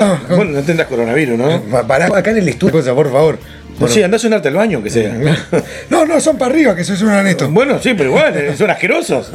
Ah, 0.00 0.18
con- 0.28 0.36
Bueno, 0.36 0.52
no 0.52 0.62
tendrás 0.62 0.86
coronavirus, 0.88 1.38
¿no? 1.38 1.62
Pa- 1.62 1.86
Pará 1.86 2.06
acá 2.06 2.30
en 2.32 2.38
el 2.38 2.48
estudio, 2.48 2.72
por 2.94 3.10
favor. 3.10 3.38
No 3.78 3.88
sé, 3.88 4.04
andá 4.04 4.16
a 4.16 4.18
sonarte 4.18 4.48
al 4.48 4.54
baño, 4.54 4.82
que 4.82 4.90
sea. 4.90 5.14
No, 5.90 6.04
no, 6.04 6.20
son 6.20 6.36
para 6.36 6.52
arriba 6.52 6.74
que 6.74 6.84
se 6.84 6.96
suenan 6.96 7.26
esto. 7.26 7.48
bueno, 7.50 7.78
sí, 7.80 7.94
pero 7.94 8.10
igual, 8.10 8.36
eh, 8.36 8.56
son 8.56 8.70
asquerosos. 8.70 9.30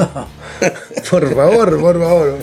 Por 1.10 1.36
favor, 1.36 1.79
por 1.79 1.99
favor. 1.99 2.38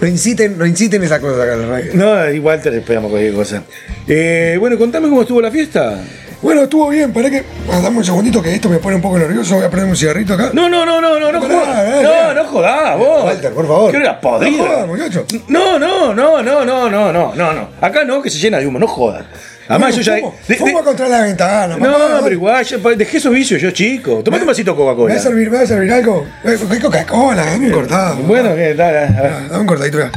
No 0.00 0.06
inciten, 0.06 0.58
no 0.58 0.66
inciten 0.66 1.02
esa 1.02 1.20
cosa 1.20 1.42
acá 1.42 1.54
en 1.54 1.62
la 1.62 1.68
radio. 1.68 1.90
No, 1.94 2.30
igual 2.30 2.60
te 2.60 2.76
esperamos 2.76 3.10
cualquier 3.10 3.34
cosa. 3.34 3.62
Eh, 4.06 4.56
bueno, 4.60 4.76
contame 4.76 5.08
cómo 5.08 5.22
estuvo 5.22 5.40
la 5.40 5.50
fiesta. 5.50 5.98
Bueno, 6.42 6.64
estuvo 6.64 6.88
bien, 6.90 7.12
para 7.12 7.30
que. 7.30 7.42
Ah, 7.72 7.80
dame 7.80 7.98
un 7.98 8.04
segundito 8.04 8.42
que 8.42 8.54
esto 8.54 8.68
me 8.68 8.78
pone 8.78 8.96
un 8.96 9.02
poco 9.02 9.18
nervioso. 9.18 9.54
Voy 9.56 9.64
a 9.64 9.70
poner 9.70 9.86
un 9.86 9.96
cigarrito 9.96 10.34
acá. 10.34 10.50
No, 10.52 10.68
no, 10.68 10.84
no, 10.84 11.00
no, 11.00 11.18
no, 11.18 11.32
no 11.32 11.40
pará, 11.40 12.02
No, 12.02 12.34
no 12.34 12.44
jodás, 12.44 12.98
vos. 12.98 13.24
Walter, 13.24 13.52
por 13.52 13.66
favor. 13.66 13.90
¿Qué 13.90 13.96
hora 13.96 14.20
No 14.22 14.58
jodas, 14.58 14.86
muchacho. 14.86 15.24
No, 15.48 15.78
no, 15.78 16.12
no, 16.14 16.42
no, 16.42 16.64
no, 16.64 16.90
no, 16.90 17.12
no, 17.12 17.34
no, 17.34 17.52
no. 17.54 17.68
Acá 17.80 18.04
no, 18.04 18.20
que 18.20 18.28
se 18.30 18.38
llena 18.38 18.58
de 18.58 18.66
humo, 18.66 18.78
no 18.78 18.86
jodas. 18.86 19.24
Además, 19.68 19.90
Bueno, 19.90 20.02
yo 20.02 20.02
ya. 20.02 20.18
fumo, 20.20 20.34
de- 20.46 20.54
de- 20.54 20.60
fumo 20.60 20.84
contra 20.84 21.08
la 21.08 21.22
ventana. 21.22 21.76
no, 21.76 21.96
pero 22.22 22.32
igual, 22.32 22.64
pa- 22.82 22.94
dejé 22.94 23.16
esos 23.18 23.32
vicios, 23.32 23.60
yo 23.60 23.70
chico. 23.72 24.22
Tomate 24.22 24.42
un 24.42 24.48
vasito 24.48 24.72
de 24.72 24.78
¿Me 24.78 24.84
va 24.84 24.90
a 24.92 24.94
Coca-Cola. 24.94 25.18
servir, 25.18 25.50
me 25.50 25.56
va 25.58 25.62
a 25.64 25.66
servir 25.66 25.92
algo? 25.92 26.26
Eh, 26.44 26.56
¿Qué 26.70 26.80
Coca-Cola? 26.80 27.44
Dame 27.44 27.66
un 27.66 27.72
cortado. 27.72 28.16
Bueno, 28.16 28.54
¿qué 28.54 28.74
tal? 28.76 28.96
A 28.96 29.00
ver. 29.00 29.10
Ah, 29.32 29.40
Dame 29.48 29.60
un 29.60 29.66
cortadito 29.66 29.98
ya. 29.98 30.10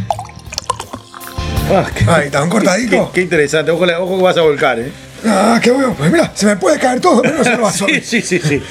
Ah, 1.72 1.86
qué, 1.96 2.06
Ahí 2.10 2.26
está, 2.26 2.44
un 2.44 2.50
cortadito. 2.50 3.12
qué 3.14 3.22
interesante. 3.22 3.72
Ojo 3.72 3.86
que 4.18 4.24
vas 4.24 4.38
a 4.38 4.42
volcar, 4.42 4.80
¿eh? 4.80 4.92
Ah, 5.26 5.60
qué 5.62 5.72
bueno. 5.72 5.94
Pues 5.98 6.12
mira, 6.12 6.32
se 6.34 6.46
me 6.46 6.56
puede 6.58 6.80
caer 6.80 7.00
todo, 7.00 7.22
menos 7.24 7.46
el 7.48 7.58
vaso. 7.58 7.86
Sí, 7.90 8.02
sí, 8.04 8.22
sí, 8.22 8.40
sí. 8.40 8.62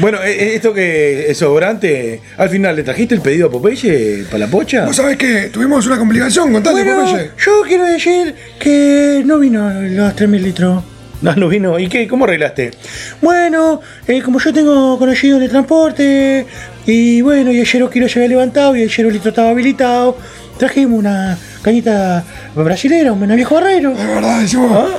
Bueno, 0.00 0.18
eh, 0.22 0.30
eh, 0.32 0.54
esto 0.54 0.72
que 0.72 1.30
es 1.30 1.38
sobrante, 1.38 2.20
al 2.36 2.48
final, 2.48 2.76
¿le 2.76 2.82
trajiste 2.82 3.14
el 3.14 3.20
pedido 3.20 3.48
a 3.48 3.50
Popeye 3.50 4.24
para 4.24 4.38
la 4.38 4.46
pocha? 4.46 4.86
Vos 4.86 4.96
sabés 4.96 5.16
que 5.16 5.50
tuvimos 5.52 5.86
una 5.86 5.98
complicación, 5.98 6.52
contale, 6.52 6.82
Bueno, 6.84 7.04
Popeye. 7.04 7.30
yo 7.38 7.62
quiero 7.66 7.84
decir 7.84 8.34
que 8.58 9.22
no 9.24 9.38
vino 9.38 9.70
los 9.70 10.14
3.000 10.14 10.40
litros. 10.40 10.84
No, 11.22 11.36
no 11.36 11.48
vino. 11.48 11.78
¿Y 11.78 11.88
qué? 11.88 12.08
¿Cómo 12.08 12.24
arreglaste? 12.24 12.72
Bueno, 13.20 13.80
eh, 14.08 14.20
como 14.22 14.40
yo 14.40 14.52
tengo 14.52 14.98
conocido 14.98 15.40
el 15.40 15.48
transporte, 15.48 16.46
y 16.86 17.20
bueno, 17.20 17.52
y 17.52 17.60
ayer 17.60 17.88
Kilo 17.90 18.08
se 18.08 18.18
había 18.18 18.30
levantado 18.30 18.74
y 18.74 18.82
ayer 18.82 19.06
litro 19.06 19.28
estaba 19.28 19.50
habilitado, 19.50 20.16
trajimos 20.58 20.98
una 20.98 21.38
cañita 21.62 22.24
brasilera, 22.56 23.12
un 23.12 23.36
viejo 23.36 23.54
barrero. 23.54 23.94
De 23.94 24.04
verdad, 24.06 24.40
decimos. 24.40 24.72
¿Ah? 24.74 24.98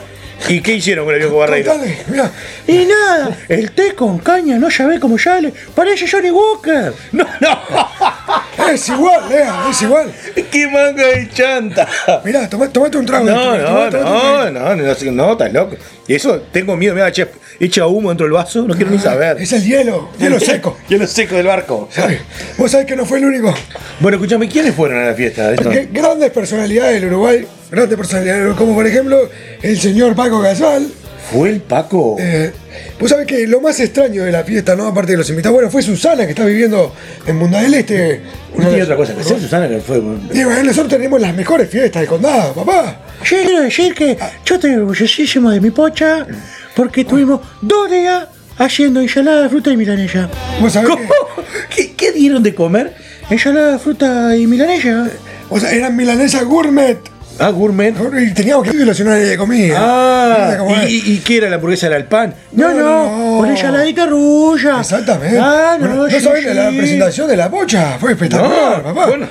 ¿Y 0.49 0.61
qué 0.61 0.73
hicieron 0.73 1.05
con 1.05 1.13
el 1.13 1.21
viejo 1.21 1.37
Barreiro? 1.37 1.71
Contale, 1.71 1.97
mira. 2.07 2.31
Y 2.67 2.85
nada, 2.85 3.37
el 3.47 3.71
té 3.71 3.93
con 3.95 4.19
caña, 4.19 4.57
no 4.57 4.69
ya 4.69 4.87
ve 4.87 4.99
cómo 4.99 5.17
sale, 5.17 5.53
parece 5.73 6.07
Johnny 6.09 6.31
Walker. 6.31 6.93
No, 7.11 7.25
no. 7.39 7.59
Es 8.73 8.89
igual, 8.89 9.29
Lea, 9.29 9.65
es 9.69 9.81
igual. 9.81 10.11
¡Qué 10.51 10.67
manga 10.67 11.05
de 11.05 11.29
chanta! 11.29 11.87
Mirá, 12.23 12.47
toma- 12.49 12.69
tomate 12.69 12.97
un 12.97 13.05
trago. 13.05 13.25
No, 13.25 13.35
tomate- 13.35 13.61
no, 13.61 13.67
tomate 13.67 13.97
no, 13.99 14.03
no, 14.03 14.51
no, 14.51 14.75
no, 14.75 15.11
no, 15.11 15.31
estás 15.33 15.53
loco. 15.53 15.75
Y 16.07 16.15
eso, 16.15 16.41
tengo 16.51 16.75
miedo, 16.77 16.93
mira, 16.95 17.11
che, 17.11 17.27
echa 17.59 17.85
humo 17.87 18.09
dentro 18.09 18.25
del 18.25 18.33
vaso, 18.33 18.63
no 18.67 18.73
quiero 18.75 18.91
ni 18.91 18.99
saber. 18.99 19.37
Es 19.41 19.53
el 19.53 19.63
hielo, 19.63 20.09
hielo 20.19 20.39
seco. 20.39 20.77
Hielo 20.89 21.07
seco 21.07 21.35
del 21.35 21.47
barco. 21.47 21.89
¿Sabes? 21.91 22.21
Vos 22.57 22.71
sabés 22.71 22.85
que 22.87 22.95
no 22.95 23.05
fue 23.05 23.19
el 23.19 23.25
único. 23.25 23.53
Bueno, 23.99 24.17
escúchame, 24.17 24.47
¿quiénes 24.49 24.73
fueron 24.75 24.99
a 25.03 25.07
la 25.07 25.13
fiesta? 25.13 25.51
Esto- 25.51 25.63
Porque 25.63 25.89
grandes 25.91 26.31
personalidades 26.31 27.01
del 27.01 27.11
Uruguay, 27.11 27.45
grandes 27.71 27.97
personalidades, 27.97 28.55
como 28.55 28.73
por 28.75 28.87
ejemplo 28.87 29.29
el 29.61 29.79
señor 29.79 30.15
Paco 30.15 30.39
Gasal. 30.39 30.87
¿Fue 31.31 31.49
el 31.49 31.61
Paco? 31.61 32.17
Eh, 32.19 32.51
vos 32.99 33.09
sabés 33.09 33.25
que 33.27 33.47
lo 33.47 33.61
más 33.61 33.79
extraño 33.79 34.23
de 34.23 34.31
la 34.31 34.43
fiesta, 34.43 34.75
¿no? 34.75 34.87
Aparte 34.87 35.13
de 35.13 35.17
los 35.17 35.29
invitados, 35.29 35.53
bueno, 35.55 35.69
fue 35.71 35.81
Susana 35.81 36.25
que 36.25 36.31
está 36.31 36.45
viviendo 36.45 36.93
en 37.25 37.39
Bunda 37.39 37.61
del 37.61 37.73
Este. 37.73 38.21
no 38.51 38.57
Una- 38.59 38.67
tiene 38.69 38.83
otra 38.83 38.95
cosa 38.97 39.15
que 39.15 39.21
hacer, 39.21 39.39
Susana, 39.39 39.67
que 39.69 39.79
fue. 39.79 39.97
Y 39.97 40.43
bueno, 40.43 40.63
nosotros 40.63 40.89
tenemos 40.89 41.19
las 41.21 41.33
mejores 41.33 41.69
fiestas 41.69 42.01
del 42.01 42.09
condado, 42.09 42.53
papá. 42.53 42.99
Yo 43.23 43.37
quiero 43.41 43.61
decir 43.61 43.95
que 43.95 44.17
yo 44.45 44.55
estoy 44.55 44.71
orgullosísimo 44.73 45.49
de 45.49 45.61
mi 45.61 45.71
pocha, 45.71 46.27
porque 46.75 47.05
tuvimos 47.05 47.39
dos 47.61 47.89
días 47.89 48.25
haciendo 48.57 48.99
ensalada 48.99 49.43
de 49.43 49.49
fruta 49.49 49.71
y 49.71 49.77
milanesa. 49.77 50.29
Vos 50.59 50.73
sabés 50.73 50.89
¿Cómo? 50.89 51.03
¿Qué, 51.75 51.93
qué 51.93 52.11
dieron 52.11 52.43
de 52.43 52.53
comer? 52.53 52.93
Ensalada 53.29 53.71
de 53.73 53.79
fruta 53.79 54.35
y 54.35 54.45
milanesa. 54.45 55.09
o 55.49 55.59
sea, 55.59 55.71
eran 55.71 55.95
milanesas 55.95 56.43
gourmet. 56.43 56.97
Ah, 57.39 57.49
gourmet. 57.49 57.93
Y 58.21 58.33
teníamos 58.33 58.63
que 58.67 58.71
área 59.13 59.25
de 59.29 59.37
comida. 59.37 59.75
Ah. 59.79 60.57
¿y, 60.87 60.95
y, 60.95 61.13
y 61.13 61.17
qué 61.19 61.37
era 61.37 61.49
la 61.49 61.55
hamburguesa? 61.55 61.87
¿Era 61.87 61.97
el 61.97 62.05
pan? 62.05 62.33
No, 62.51 62.69
No, 62.71 62.79
no, 62.79 63.31
no. 63.33 63.37
con 63.39 63.49
ensaladita 63.49 64.05
rulla. 64.05 64.79
Exactamente. 64.79 65.39
Ah, 65.41 65.77
no, 65.79 65.87
Bueno, 65.87 66.09
sí, 66.09 66.21
sabés 66.23 66.45
de 66.45 66.53
la 66.53 66.69
presentación 66.69 67.27
de 67.27 67.37
la 67.37 67.49
pocha? 67.49 67.97
Fue 67.99 68.11
espectacular, 68.11 68.77
No, 68.77 68.83
papá. 68.83 69.07
bueno, 69.07 69.27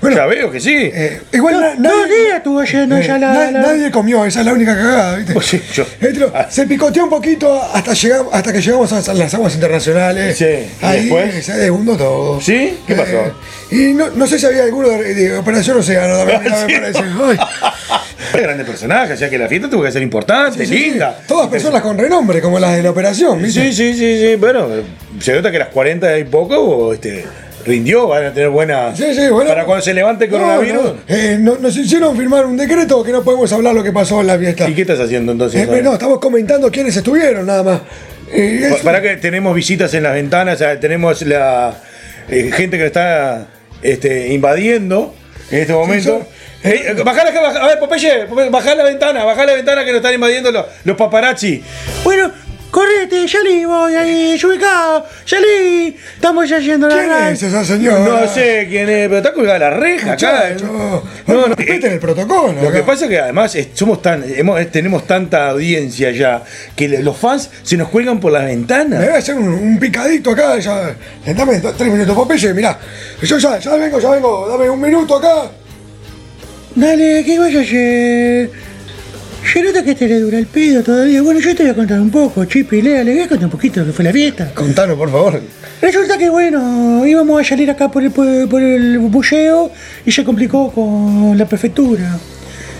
Bueno, 0.00 0.16
ya 0.16 0.26
veo 0.26 0.50
que 0.50 0.60
sí. 0.60 0.74
Eh, 0.74 1.20
igual 1.32 1.54
No, 1.54 1.60
na- 1.60 1.90
dos 1.90 2.08
días 2.08 2.36
estuvo 2.38 2.62
eh, 2.62 2.86
na- 3.18 3.50
nadie 3.50 3.90
comió, 3.90 4.24
esa 4.24 4.40
es 4.40 4.46
la 4.46 4.52
única 4.54 4.74
cagada, 4.74 5.16
¿viste? 5.16 5.34
Pues 5.34 5.46
sí, 5.46 5.62
yo- 5.74 5.84
Este, 6.00 6.26
Ah. 6.34 6.46
Se 6.50 6.66
picoteó 6.66 7.04
un 7.04 7.10
poquito 7.10 7.62
hasta, 7.62 7.92
llegamos, 7.92 8.32
hasta 8.32 8.52
que 8.52 8.60
llegamos 8.62 8.92
a 9.08 9.14
las 9.14 9.34
aguas 9.34 9.54
internacionales. 9.54 10.38
Sí, 10.38 10.44
¿y 10.44 10.84
Ahí 10.84 11.00
después? 11.02 11.44
se 11.44 11.52
desbundó 11.56 11.96
todo. 11.96 12.40
¿Sí? 12.40 12.78
¿Qué 12.86 12.94
pasó? 12.94 13.16
Eh, 13.18 13.32
y 13.72 13.92
no, 13.92 14.08
no 14.10 14.26
sé 14.26 14.38
si 14.38 14.46
había 14.46 14.64
alguno 14.64 14.88
de, 14.88 15.14
de 15.14 15.36
Operación 15.36 15.76
Océano 15.78 16.16
también, 16.18 16.42
mira, 16.44 16.66
me 16.66 16.80
parece. 16.80 17.00
Ay. 17.00 17.38
Grande 18.40 18.64
personaje, 18.64 19.12
o 19.12 19.16
sea 19.16 19.28
que 19.28 19.36
la 19.36 19.48
fiesta 19.48 19.68
tuvo 19.68 19.82
que 19.82 19.92
ser 19.92 20.02
importante, 20.02 20.64
Sí, 20.64 20.66
sí, 20.66 20.90
linda. 20.90 21.18
Todas 21.26 21.48
personas 21.48 21.82
con 21.82 21.98
renombre, 21.98 22.40
como 22.40 22.58
las 22.58 22.74
de 22.76 22.82
la 22.82 22.90
operación, 22.90 23.42
¿viste? 23.42 23.64
Sí, 23.64 23.72
sí, 23.72 23.92
sí, 23.94 24.18
sí. 24.18 24.36
Bueno, 24.36 24.66
se 25.20 25.34
nota 25.34 25.50
que 25.50 25.58
las 25.58 25.68
40 25.68 26.16
y 26.18 26.24
poco 26.24 26.54
o, 26.58 26.94
este, 26.94 27.24
rindió, 27.64 28.06
van 28.08 28.24
a 28.26 28.32
tener 28.32 28.48
buena. 28.50 28.94
Sí, 28.96 29.14
sí, 29.14 29.28
bueno. 29.28 29.48
Para 29.50 29.64
cuando 29.64 29.84
se 29.84 29.94
levante 29.94 30.24
el 30.26 30.30
coronavirus. 30.30 30.82
no, 30.84 30.94
eh, 31.08 31.36
no- 31.40 31.56
nos 31.58 31.76
hicieron 31.76 32.16
firmar 32.16 32.46
un 32.46 32.56
decreto 32.56 33.02
que 33.02 33.12
no 33.12 33.22
podemos 33.22 33.52
hablar 33.52 33.74
lo 33.74 33.82
que 33.82 33.92
pasó 33.92 34.20
en 34.20 34.26
la 34.28 34.38
fiesta. 34.38 34.68
¿Y 34.68 34.74
qué 34.74 34.82
estás 34.82 35.00
haciendo 35.00 35.32
entonces? 35.32 35.68
Eh, 35.68 35.80
no, 35.82 35.92
estamos 35.94 36.18
comentando 36.20 36.70
quiénes 36.70 36.96
estuvieron, 36.96 37.46
nada 37.46 37.62
más. 37.62 37.80
Eh, 38.32 38.70
es- 38.76 38.82
Para 38.82 39.00
que 39.02 39.16
tenemos 39.16 39.54
visitas 39.54 39.92
en 39.94 40.02
las 40.04 40.14
ventanas, 40.14 40.54
o 40.56 40.58
sea, 40.58 40.78
tenemos 40.78 41.22
la 41.22 41.74
eh, 42.28 42.50
gente 42.52 42.78
que 42.78 42.86
está 42.86 43.46
este, 43.82 44.28
invadiendo 44.32 45.14
en 45.50 45.60
este 45.60 45.72
momento. 45.72 46.26
Eh, 46.62 46.94
bajá 47.04 47.24
la- 47.24 47.30
bajá- 47.40 47.58
a 47.64 47.66
ver, 47.68 47.78
Popeye, 47.78 48.26
Popeye, 48.26 48.50
bajá 48.50 48.74
la 48.74 48.84
ventana, 48.84 49.24
bajá 49.24 49.46
la 49.46 49.54
ventana 49.54 49.82
que 49.82 49.92
nos 49.92 49.96
están 49.96 50.12
invadiendo 50.14 50.52
los, 50.52 50.66
los 50.84 50.96
paparazzi. 50.96 51.62
Bueno, 52.04 52.30
correte, 52.70 53.26
salí, 53.28 53.64
voy 53.64 53.94
ahí, 53.96 54.40
ubicado, 54.44 55.04
salí, 55.24 55.96
estamos 56.14 56.48
ya 56.48 56.58
yendo 56.58 56.86
a 56.86 56.90
la 56.90 56.96
¿Quién 57.02 57.12
es 57.34 57.42
esa 57.42 57.64
señora? 57.64 57.98
No 57.98 58.28
sé 58.28 58.66
quién 58.68 58.88
es, 58.88 59.08
pero 59.08 59.16
está 59.18 59.32
colgada 59.32 59.58
la 59.58 59.70
reja 59.70 60.12
acá. 60.12 60.44
Muchacho, 60.52 60.66
No, 61.26 61.34
no, 61.34 61.48
no, 61.48 61.54
respeten 61.54 61.92
el 61.92 61.98
protocolo. 61.98 62.52
Lo 62.62 62.68
acá. 62.68 62.78
que 62.78 62.82
pasa 62.84 63.04
es 63.04 63.10
que 63.10 63.18
además 63.18 63.54
eh, 63.56 63.70
somos 63.74 64.00
tan, 64.00 64.22
hemos- 64.24 64.60
eh, 64.60 64.66
tenemos 64.66 65.06
tanta 65.06 65.50
audiencia 65.50 66.10
ya 66.12 66.42
que 66.76 66.88
le- 66.88 67.02
los 67.02 67.16
fans 67.16 67.50
se 67.62 67.76
nos 67.76 67.88
cuelgan 67.88 68.20
por 68.20 68.32
las 68.32 68.42
Me 68.44 68.48
ventanas. 68.50 69.04
voy 69.04 69.14
a 69.14 69.18
hacer 69.18 69.34
un, 69.34 69.48
un 69.48 69.78
picadito 69.78 70.30
acá, 70.30 70.58
ya. 70.58 70.94
Dame 71.26 71.58
do- 71.60 71.72
tres 71.72 71.90
minutos, 71.92 72.14
Popeye, 72.14 72.54
mirá. 72.54 72.78
Yo 73.22 73.38
ya, 73.38 73.58
ya 73.58 73.74
vengo, 73.76 73.98
ya 73.98 74.10
vengo, 74.10 74.48
dame 74.48 74.70
un 74.70 74.80
minuto 74.80 75.16
acá. 75.16 75.50
Dale, 76.74 77.24
¿qué 77.24 77.38
vas 77.38 77.54
a 77.54 77.60
hacer? 77.60 78.69
Se 79.44 79.62
nota 79.62 79.82
que 79.82 79.94
te 79.94 80.06
le 80.06 80.20
dura 80.20 80.38
el 80.38 80.46
pedo 80.46 80.82
todavía. 80.82 81.22
Bueno, 81.22 81.40
yo 81.40 81.54
te 81.54 81.64
voy 81.64 81.72
a 81.72 81.74
contar 81.74 82.00
un 82.00 82.10
poco, 82.10 82.44
Chipi, 82.44 82.82
Lea, 82.82 83.02
le 83.02 83.12
voy 83.12 83.22
a 83.22 83.28
contar 83.28 83.46
un 83.46 83.50
poquito 83.50 83.80
lo 83.80 83.86
que 83.86 83.92
fue 83.92 84.04
la 84.04 84.12
fiesta. 84.12 84.52
Contanos, 84.54 84.96
por 84.96 85.10
favor. 85.10 85.40
Resulta 85.82 86.16
que, 86.18 86.28
bueno, 86.28 87.04
íbamos 87.04 87.40
a 87.40 87.44
salir 87.44 87.70
acá 87.70 87.90
por 87.90 88.02
el, 88.02 88.10
por 88.12 88.62
el 88.62 88.98
museo 89.00 89.70
y 90.06 90.12
se 90.12 90.24
complicó 90.24 90.70
con 90.70 91.36
la 91.36 91.46
prefectura. 91.46 92.18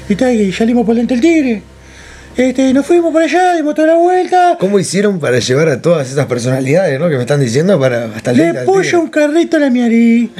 Y, 0.08 0.14
tal, 0.14 0.34
y 0.34 0.52
salimos 0.52 0.84
por 0.84 0.94
delante 0.94 1.14
del 1.14 1.20
tigre. 1.20 1.62
Este, 2.36 2.72
nos 2.72 2.86
fuimos 2.86 3.12
por 3.12 3.22
allá, 3.22 3.54
dimos 3.54 3.74
toda 3.74 3.88
la 3.88 3.94
vuelta. 3.96 4.56
¿Cómo 4.58 4.78
hicieron 4.78 5.18
para 5.18 5.38
llevar 5.40 5.68
a 5.68 5.82
todas 5.82 6.10
esas 6.10 6.26
personalidades, 6.26 6.98
¿no? 6.98 7.08
Que 7.08 7.16
me 7.16 7.22
están 7.22 7.40
diciendo 7.40 7.78
para 7.78 8.04
hasta 8.06 8.30
el 8.30 8.36
Le 8.38 8.52
tigre? 8.64 8.96
un 8.96 9.08
carrito 9.08 9.56
a 9.56 9.60
la 9.60 9.70
miarí. 9.70 10.30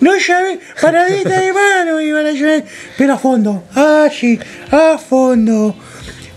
No 0.00 0.16
llave, 0.16 0.58
paradita 0.80 1.40
de 1.40 1.52
mano 1.52 2.00
iban 2.00 2.26
a 2.26 2.32
llevar, 2.32 2.64
pero 2.98 3.14
a 3.14 3.18
fondo, 3.18 3.64
allí, 3.74 4.38
a 4.70 4.98
fondo. 4.98 5.76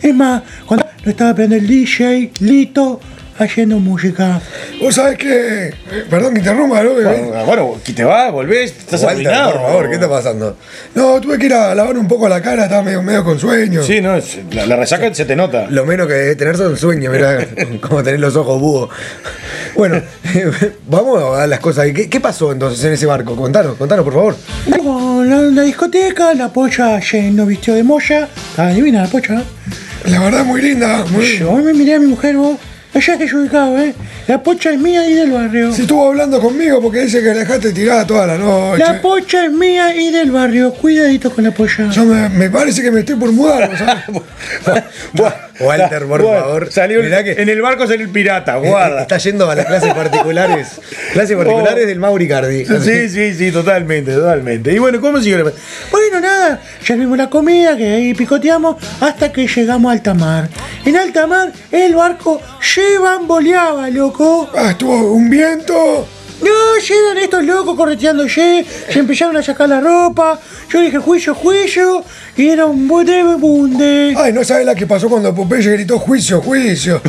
Es 0.01 0.13
más, 0.13 0.43
cuando 0.65 0.85
no 1.03 1.11
estaba 1.11 1.31
esperando 1.31 1.55
el 1.55 1.67
DJ, 1.67 2.31
Lito, 2.39 2.99
haciendo 3.39 3.79
música. 3.79 4.41
Vos 4.81 4.95
sabés 4.95 5.17
que. 5.17 5.73
Perdón 6.09 6.33
que 6.33 6.39
interrumpa, 6.39 6.83
¿no? 6.83 6.93
Bueno, 6.93 7.45
bueno, 7.45 7.75
que 7.83 7.93
te 7.93 8.03
vas, 8.03 8.31
volvés, 8.31 8.71
estás 8.77 9.03
Walter, 9.03 9.27
arruinado. 9.27 9.51
por 9.53 9.61
favor, 9.61 9.87
¿qué 9.89 9.95
está 9.95 10.09
pasando? 10.09 10.57
No, 10.95 11.21
tuve 11.21 11.37
que 11.37 11.45
ir 11.47 11.53
a 11.53 11.73
lavar 11.75 11.97
un 11.97 12.07
poco 12.07 12.27
la 12.27 12.41
cara, 12.41 12.63
estaba 12.63 12.83
medio, 12.83 13.01
medio 13.01 13.23
con 13.23 13.39
sueño. 13.39 13.83
Sí, 13.83 14.01
no, 14.01 14.17
la, 14.51 14.65
la 14.65 14.75
resaca 14.75 15.13
se 15.13 15.25
te 15.25 15.35
nota. 15.35 15.67
Lo 15.69 15.85
menos 15.85 16.07
que 16.07 16.13
debe 16.13 16.35
tener 16.35 16.57
son 16.57 16.77
sueños, 16.77 17.13
mirá, 17.13 17.45
como 17.81 18.03
tener 18.03 18.19
los 18.19 18.35
ojos 18.35 18.59
búhos. 18.59 18.89
Bueno, 19.75 20.01
vamos 20.87 21.37
a 21.37 21.45
las 21.47 21.59
cosas. 21.59 21.85
¿Qué, 21.93 22.09
qué 22.09 22.19
pasó 22.19 22.51
entonces 22.51 22.83
en 22.83 22.93
ese 22.93 23.05
barco? 23.05 23.35
Contanos, 23.35 23.75
contanos, 23.75 24.03
por 24.03 24.13
favor. 24.13 24.35
La, 25.25 25.41
la 25.41 25.61
discoteca, 25.61 26.33
la 26.33 26.49
pocha 26.49 26.99
yendo 26.99 27.45
vistió 27.45 27.75
de 27.75 27.83
moya. 27.83 28.27
Está 28.49 28.69
divina 28.69 29.03
la 29.03 29.07
pocha. 29.09 29.43
La 30.05 30.19
verdad, 30.21 30.45
muy 30.45 30.61
linda. 30.61 31.05
Muy... 31.11 31.37
Yo 31.37 31.51
me 31.53 31.73
miré 31.73 31.95
a 31.95 31.99
mi 31.99 32.07
mujer, 32.07 32.35
vos. 32.37 32.57
Allá 32.93 33.17
que 33.17 33.27
yo 33.27 33.39
ubicado, 33.39 33.77
¿eh? 33.77 33.93
La 34.27 34.41
pocha 34.41 34.71
es 34.71 34.79
mía 34.79 35.07
y 35.07 35.13
del 35.13 35.31
barrio. 35.31 35.71
Si 35.71 35.81
estuvo 35.83 36.07
hablando 36.07 36.39
conmigo 36.41 36.81
porque 36.81 37.01
dice 37.01 37.19
que 37.21 37.27
la 37.27 37.33
dejaste 37.35 37.71
tirada 37.71 38.07
toda 38.07 38.25
la 38.25 38.37
noche. 38.37 38.83
La 38.83 39.01
pocha 39.01 39.45
es 39.45 39.51
mía 39.51 39.93
y 39.95 40.09
del 40.11 40.31
barrio. 40.31 40.73
Cuidadito 40.73 41.29
con 41.31 41.43
la 41.43 41.51
polla. 41.51 41.89
Yo 41.91 42.05
me, 42.05 42.27
me 42.29 42.49
parece 42.49 42.81
que 42.81 42.89
me 42.89 43.01
estoy 43.01 43.15
por 43.15 43.31
mudar, 43.31 43.69
¿no 43.69 43.77
sabes? 43.77 44.03
Walter, 45.59 46.05
por 46.05 46.21
Bueno, 46.21 46.39
favor. 46.39 46.71
Salió 46.71 47.01
que- 47.01 47.35
En 47.41 47.49
el 47.49 47.61
barco 47.61 47.87
salió 47.87 48.05
el 48.05 48.11
pirata, 48.11 48.55
guarda. 48.57 49.01
Está 49.01 49.17
yendo 49.17 49.49
a 49.49 49.55
las 49.55 49.65
clases 49.65 49.93
particulares. 49.93 50.67
Clases 51.13 51.35
particulares 51.35 51.83
Oh. 51.83 51.87
del 51.87 51.99
Mauri 51.99 52.27
Cardi. 52.27 52.65
Sí, 52.65 53.09
sí, 53.09 53.33
sí, 53.33 53.51
totalmente, 53.51 54.13
totalmente. 54.13 54.71
Y 54.73 54.77
bueno, 54.79 55.01
¿cómo 55.01 55.19
siguió? 55.19 55.37
la- 55.43 55.51
Bueno, 55.91 56.19
nada, 56.21 56.61
ya 56.85 56.95
vimos 56.95 57.17
la 57.17 57.29
comida, 57.29 57.75
que 57.75 57.87
ahí 57.87 58.13
picoteamos, 58.13 58.75
hasta 59.01 59.31
que 59.31 59.47
llegamos 59.47 59.89
a 59.89 59.93
alta 59.93 60.13
mar. 60.13 60.47
En 60.85 60.95
alta 60.95 61.25
mar, 61.27 61.51
el 61.71 61.95
barco 61.95 62.39
bamboleaba, 62.97 63.89
loco. 63.89 64.49
Ah, 64.55 64.71
estuvo 64.71 65.13
un 65.13 65.29
viento. 65.29 66.07
No, 66.41 66.77
ya 66.79 66.95
eran 66.95 67.17
estos 67.17 67.43
locos 67.43 67.75
correteándose, 67.75 68.63
se 68.89 68.99
empezaron 68.99 69.35
a 69.37 69.41
sacar 69.41 69.67
la 69.69 69.81
ropa. 69.81 70.39
Yo 70.69 70.81
dije, 70.81 70.99
juicio, 70.99 71.33
juicio, 71.33 72.03
y 72.35 72.49
era 72.49 72.67
un 72.67 72.87
bunde, 72.87 73.23
bunde. 73.37 74.13
Ay, 74.15 74.33
no 74.33 74.43
sabes 74.43 74.65
la 74.65 74.75
que 74.75 74.85
pasó 74.85 75.09
cuando 75.09 75.33
Popeye 75.33 75.71
gritó 75.71 75.97
juicio, 75.97 76.41
juicio. 76.41 77.01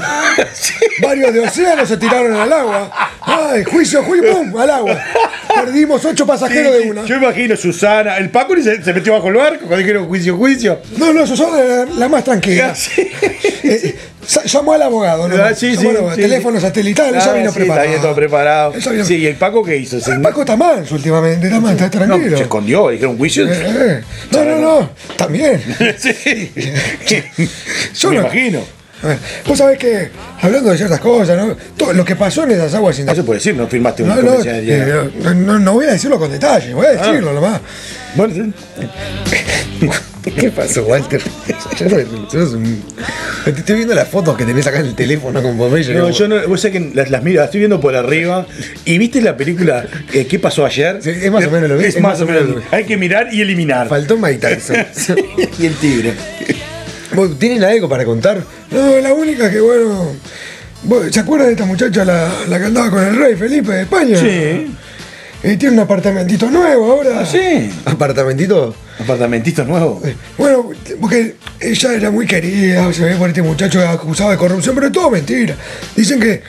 Varios 1.03 1.33
de 1.35 1.41
océanos 1.41 1.89
se 1.89 1.99
tiraron 1.99 2.35
al 2.35 2.53
agua. 2.53 2.91
Ay, 3.29 3.65
juicio, 3.65 4.03
juicio, 4.03 4.33
pum, 4.33 4.57
al 4.61 4.71
agua. 4.71 4.99
Perdimos 5.55 6.05
ocho 6.05 6.27
pasajeros 6.27 6.73
Sí, 6.73 6.79
de 6.79 6.83
sí, 6.85 6.91
una. 6.91 7.05
Yo 7.05 7.17
imagino 7.17 7.57
Susana, 7.57 8.17
el 8.19 8.31
Paco 8.31 8.55
se, 8.63 8.83
se 8.83 8.93
metió 8.93 9.13
bajo 9.13 9.29
el 9.29 9.35
barco 9.35 9.59
cuando 9.67 9.79
dijeron 9.79 10.07
juicio, 10.07 10.37
juicio. 10.37 10.79
No, 10.97 11.13
no, 11.13 11.27
Susana 11.27 11.59
era 11.59 11.85
la 11.85 12.09
más 12.09 12.25
tranquila. 12.25 12.75
Sí. 12.89 13.09
Eh, 13.65 13.97
sa- 14.25 14.45
llamó 14.45 14.73
al 14.73 14.83
abogado, 14.83 15.29
¿no? 15.29 15.43
Ah, 15.43 15.53
sí, 15.55 15.71
Llamó 15.75 15.81
sí, 15.81 15.97
abogado. 15.97 16.15
sí. 16.17 16.23
Teléfono 16.23 16.61
satelital, 16.61 17.15
ella 17.15 17.25
Ah, 17.29 17.33
vino 17.35 17.51
sí, 17.51 17.59
preparado. 17.59 17.81
Está 17.85 17.91
bien 17.91 18.03
todo 18.03 18.15
preparado. 18.15 18.75
Ella 18.75 18.91
vino- 18.93 19.05
Sí, 19.05 19.17
¿y 19.17 19.27
el 19.27 19.35
Paco 19.37 19.65
qué 19.65 19.77
hizo? 19.77 20.01
Se, 20.01 20.15
Paco 20.21 20.41
está 20.43 20.57
manso 20.57 20.95
últimamente, 20.95 21.47
está 21.49 21.61
mal, 21.61 21.73
está 21.75 21.87
no, 21.87 22.07
tranquilo. 22.07 22.37
se 22.37 22.43
escondió, 22.45 22.89
dijeron 22.91 23.19
juicio. 23.19 23.47
Eh, 23.49 23.51
eh. 23.53 24.01
No, 24.31 24.45
no, 24.45 24.59
no, 24.59 24.91
también. 25.17 25.61
sí. 25.99 26.53
Yo 27.99 28.11
Me 28.11 28.17
no- 28.17 28.21
imagino. 28.23 28.78
A 29.03 29.07
ver, 29.09 29.19
Vos 29.47 29.59
sabés 29.59 29.79
que, 29.79 30.11
hablando 30.41 30.71
de 30.71 30.77
ciertas 30.77 31.01
cosas, 31.01 31.37
¿no? 31.37 31.57
Todo 31.77 31.93
lo 31.93 32.05
que 32.05 32.17
pasó 32.17 32.45
en 32.45 32.53
esas 32.53 32.75
aguas 32.75 32.99
No 33.01 33.15
se 33.15 33.23
puede 33.23 33.39
decir, 33.39 33.55
no 33.55 33.67
firmaste 33.69 34.03
No, 34.03 34.17
no, 34.17 34.39
de 34.39 34.51
eh, 34.69 35.11
no, 35.23 35.35
no, 35.35 35.59
no 35.59 35.73
voy 35.75 35.87
a 35.87 35.93
decirlo 35.93 36.19
con 36.19 36.31
detalle, 36.31 36.75
voy 36.75 36.87
a 36.87 36.91
decirlo 36.91 37.33
nomás. 37.33 37.61
Bueno, 38.15 38.35
sí. 38.35 38.53
¿Qué 40.35 40.51
pasó, 40.51 40.83
Walter? 40.85 41.23
Un- 42.55 42.83
estoy 43.47 43.77
viendo 43.77 43.95
las 43.95 44.09
fotos 44.09 44.37
que 44.37 44.45
tenés 44.45 44.67
acá 44.67 44.81
en 44.81 44.87
el 44.87 44.95
teléfono 44.95 45.43
con 45.43 45.57
Popeye. 45.57 45.95
No, 45.95 46.11
yo 46.11 46.29
no, 46.29 46.47
vos 46.47 46.61
sabés 46.61 46.81
que 46.83 46.91
las, 46.95 47.11
las 47.11 47.23
miro, 47.23 47.39
las 47.41 47.47
estoy 47.47 47.61
viendo 47.61 47.81
por 47.81 47.95
arriba. 47.95 48.47
¿Y 48.85 48.99
viste 48.99 49.21
la 49.21 49.37
película 49.37 49.87
eh, 50.13 50.27
¿Qué 50.27 50.39
pasó 50.39 50.67
ayer? 50.67 50.99
Sí, 51.01 51.11
es 51.11 51.31
más 51.31 51.47
o 51.47 51.51
menos 51.51 51.71
lo 51.71 51.77
mismo, 51.77 51.89
Es 51.89 52.01
más 52.01 52.21
o 52.21 52.27
menos 52.27 52.43
lo 52.43 52.49
mismo. 52.57 52.63
Hay 52.71 52.85
que 52.85 52.97
mirar 52.97 53.33
y 53.33 53.41
eliminar. 53.41 53.89
Faltó 53.89 54.17
Mike 54.17 54.39
Tyson. 54.39 54.77
y 55.59 55.67
el 55.67 55.75
tigre. 55.77 56.13
¿Vos 57.19 57.37
¿Tienen 57.37 57.65
algo 57.65 57.89
para 57.89 58.05
contar? 58.05 58.41
No, 58.71 59.01
la 59.01 59.13
única 59.13 59.51
que, 59.51 59.59
bueno... 59.59 60.13
¿Se 61.11 61.19
acuerdan 61.19 61.49
de 61.49 61.55
esta 61.55 61.65
muchacha, 61.65 62.05
la, 62.05 62.31
la 62.49 62.59
que 62.61 62.67
andaba 62.67 62.91
con 62.91 63.03
el 63.03 63.17
rey 63.17 63.35
Felipe 63.35 63.73
de 63.73 63.83
España? 63.83 64.17
Sí. 64.17 64.73
Eh, 65.43 65.57
tiene 65.59 65.71
un 65.75 65.81
apartamentito 65.81 66.49
nuevo 66.49 66.93
ahora. 66.93 67.19
Ah, 67.19 67.27
sí. 67.27 67.69
¿Apartamentito? 67.87 68.73
Apartamentito 69.01 69.65
nuevo. 69.65 70.01
Bueno, 70.37 70.71
porque 71.01 71.35
ella 71.59 71.95
era 71.95 72.13
muy 72.13 72.25
querida, 72.25 72.93
se 72.93 73.05
ve 73.05 73.17
por 73.17 73.29
este 73.29 73.43
muchacho 73.43 73.81
acusado 73.89 74.31
de 74.31 74.37
corrupción, 74.37 74.77
pero 74.77 74.87
es 74.87 74.93
todo 74.93 75.11
mentira. 75.11 75.57
Dicen 75.97 76.21
que 76.21 76.41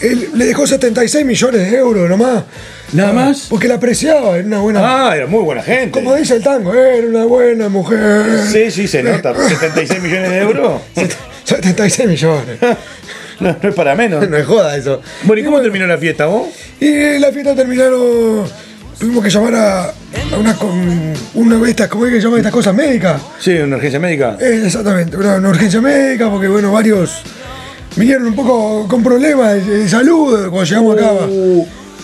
él 0.00 0.30
le 0.34 0.46
dejó 0.46 0.66
76 0.66 1.24
millones 1.24 1.70
de 1.70 1.76
euros 1.76 2.10
nomás. 2.10 2.42
¿Nada 2.92 3.12
más? 3.12 3.46
Porque 3.50 3.68
la 3.68 3.74
apreciaba, 3.74 4.36
era 4.36 4.46
una 4.46 4.58
buena... 4.60 4.80
Ah, 5.10 5.16
era 5.16 5.26
muy 5.26 5.42
buena 5.42 5.62
gente. 5.62 5.90
Como 6.02 6.14
dice 6.14 6.36
el 6.36 6.42
tango, 6.42 6.72
era 6.74 7.06
una 7.06 7.24
buena 7.24 7.68
mujer. 7.68 8.40
Sí, 8.50 8.70
sí, 8.70 8.88
se 8.88 9.02
nota. 9.02 9.34
76 9.48 10.02
millones 10.02 10.30
de 10.30 10.38
euros. 10.38 10.80
76 11.44 12.08
millones. 12.08 12.58
No, 13.40 13.56
no 13.62 13.68
es 13.68 13.74
para 13.76 13.94
menos. 13.94 14.28
No 14.28 14.36
es 14.36 14.44
joda 14.44 14.76
eso. 14.76 15.00
Bueno, 15.22 15.40
¿y 15.40 15.44
cómo 15.44 15.60
terminó 15.60 15.86
la 15.86 15.96
fiesta 15.96 16.26
vos? 16.26 16.48
Y 16.80 17.20
la 17.20 17.30
fiesta 17.30 17.54
terminaron. 17.54 18.42
Tuvimos 18.98 19.22
que 19.22 19.30
llamar 19.30 19.54
a, 19.54 19.84
a 19.84 20.36
una, 20.40 20.54
con- 20.56 21.12
una 21.34 21.56
de 21.56 21.70
estas, 21.70 21.86
¿cómo 21.86 22.04
es 22.06 22.10
que 22.12 22.18
se 22.18 22.24
llaman 22.24 22.38
estas 22.40 22.52
cosas 22.52 22.74
médicas? 22.74 23.22
Sí, 23.38 23.52
una 23.52 23.76
urgencia 23.76 24.00
médica. 24.00 24.36
Eh, 24.40 24.62
exactamente, 24.66 25.16
una, 25.16 25.36
una 25.36 25.50
urgencia 25.50 25.80
médica, 25.80 26.28
porque 26.28 26.48
bueno, 26.48 26.72
varios 26.72 27.22
vinieron 27.94 28.26
un 28.26 28.34
poco 28.34 28.88
con 28.88 29.04
problemas 29.04 29.64
de, 29.64 29.78
de 29.82 29.88
salud 29.88 30.48
cuando 30.50 30.64
llegamos 30.64 30.96
acá. 30.98 31.12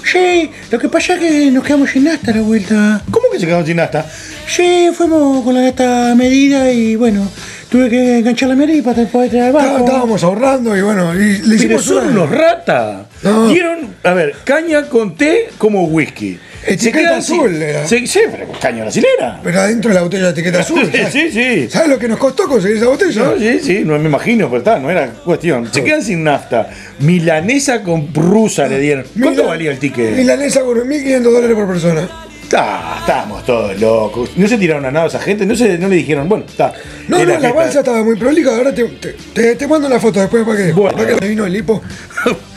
Sí, 0.05 0.51
lo 0.71 0.79
que 0.79 0.89
pasa 0.89 1.15
es 1.15 1.21
que 1.21 1.51
nos 1.51 1.65
quedamos 1.65 1.91
sin 1.91 2.05
nasta 2.05 2.31
a 2.31 2.35
la 2.35 2.43
vuelta. 2.43 3.03
¿Cómo 3.11 3.27
que 3.33 3.39
se 3.41 3.47
quedó 3.47 3.65
sin 3.65 3.81
asta? 3.81 4.05
Sí, 4.47 4.91
fuimos 4.95 5.43
con 5.45 5.55
la 5.55 5.63
nasta 5.63 6.15
medida 6.15 6.71
y 6.71 6.95
bueno, 6.97 7.27
tuve 7.71 7.89
que 7.89 8.19
enganchar 8.19 8.51
la 8.51 8.55
medida 8.55 8.83
para 8.85 9.07
poder 9.09 9.31
traer 9.31 9.47
el 9.47 9.53
barco. 9.53 9.79
Estábamos 9.79 10.23
ahorrando 10.23 10.77
y 10.77 10.83
bueno, 10.83 11.15
y 11.15 11.39
le 11.39 11.39
Pero 11.43 11.55
hicimos 11.55 11.85
son 11.85 11.97
una- 12.09 12.11
unos 12.25 12.31
rata. 12.31 13.07
No. 13.23 13.49
Dieron, 13.49 13.95
a 14.03 14.13
ver, 14.13 14.35
caña 14.45 14.83
con 14.89 15.15
té 15.17 15.49
como 15.59 15.85
whisky. 15.85 16.39
Etiqueta 16.67 17.17
azul 17.19 17.61
era. 17.63 17.87
Sí, 17.87 18.07
sí, 18.07 18.21
pero 18.31 18.47
caña 18.61 18.83
brasilera. 18.83 19.41
Pero 19.43 19.61
adentro 19.61 19.91
de 19.91 19.95
la 19.95 20.03
botella 20.03 20.25
de 20.25 20.31
etiqueta 20.31 20.61
azul. 20.61 20.91
¿sabes? 20.91 21.13
Sí, 21.13 21.31
sí. 21.31 21.69
¿Sabes 21.71 21.89
lo 21.89 21.99
que 21.99 22.09
nos 22.09 22.19
costó 22.19 22.49
conseguir 22.49 22.77
esa 22.79 22.87
botella? 22.89 23.23
No, 23.25 23.39
sí, 23.39 23.61
sí, 23.61 23.83
no 23.85 23.99
me 23.99 24.09
imagino, 24.09 24.47
pero 24.49 24.59
está, 24.59 24.79
no 24.79 24.91
era 24.91 25.09
cuestión. 25.09 25.69
Se 25.73 25.83
quedan 25.85 26.03
sin 26.03 26.25
nafta. 26.25 26.69
Milanesa 27.01 27.83
con 27.83 28.13
rusa 28.15 28.67
le 28.67 28.79
dieron. 28.81 29.05
¿Cuánto 29.13 29.43
Mila- 29.43 29.47
valía 29.47 29.71
el 29.73 29.79
ticket? 29.79 30.17
Milanesa 30.17 30.61
con 30.63 30.77
1.500 30.79 31.21
dólares 31.23 31.57
por 31.57 31.67
persona. 31.69 32.09
Ah, 32.57 32.99
estábamos 33.01 33.45
todos 33.45 33.81
locos. 33.81 34.31
No 34.37 34.47
se 34.47 34.57
tiraron 34.59 34.85
a 34.85 34.91
nada 34.91 35.07
esa 35.07 35.19
gente, 35.19 35.45
no, 35.45 35.57
se, 35.57 35.77
no 35.79 35.89
le 35.89 35.97
dijeron, 35.97 36.29
bueno, 36.29 36.45
está. 36.47 36.73
No, 37.09 37.19
no, 37.25 37.39
la 37.39 37.53
balsa 37.53 37.81
estaba 37.81 38.05
muy 38.05 38.17
prolija. 38.17 38.55
Ahora 38.55 38.73
te, 38.73 38.85
te, 38.85 39.15
te- 39.33 39.55
te 39.57 39.67
mando 39.67 39.89
una 39.89 39.99
foto 39.99 40.21
después 40.21 40.45
para 40.45 40.59
que, 40.59 40.73
Bueno. 40.73 40.97
para 40.97 41.09
que 41.15 41.21
me 41.21 41.29
vino 41.29 41.47
el 41.47 41.57
hipo. 41.57 41.83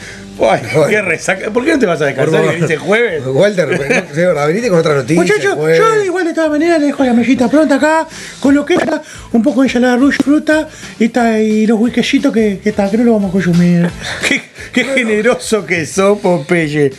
Qué 0.89 1.01
resaca. 1.01 1.49
¿Por 1.51 1.65
qué 1.65 1.73
no 1.73 1.79
te 1.79 1.85
vas 1.85 2.01
a 2.01 2.05
descansar 2.05 2.43
y 2.45 2.47
venís 2.47 2.69
el 2.69 2.79
jueves? 2.79 3.23
Walter, 3.25 4.05
sí, 4.13 4.21
verdad, 4.21 4.47
venite 4.47 4.69
con 4.69 4.79
otra 4.79 4.95
noticia. 4.95 5.21
Muchachos, 5.21 5.57
yo 5.77 6.03
igual 6.03 6.25
de 6.25 6.33
todas 6.33 6.49
maneras 6.49 6.79
le 6.79 6.88
dejo 6.88 7.03
la 7.03 7.13
mesita 7.13 7.49
pronta 7.49 7.75
acá, 7.75 8.07
con 8.39 8.53
lo 8.53 8.65
que 8.65 8.75
está, 8.75 9.01
un 9.31 9.41
poco 9.41 9.61
de 9.61 9.67
ensalada 9.67 9.95
rush, 9.97 10.17
fruta 10.23 10.67
y, 10.99 11.05
está, 11.05 11.39
y 11.39 11.65
los 11.65 11.79
whiskecitos 11.79 12.31
que, 12.33 12.59
que, 12.63 12.69
está, 12.69 12.89
que 12.89 12.97
no 12.97 13.03
lo 13.03 13.13
vamos 13.13 13.29
a 13.29 13.31
consumir. 13.31 13.89
Qué, 14.27 14.41
qué 14.73 14.83
generoso 14.83 15.65
que 15.65 15.85
sos, 15.85 16.19
Popeye. 16.19 16.91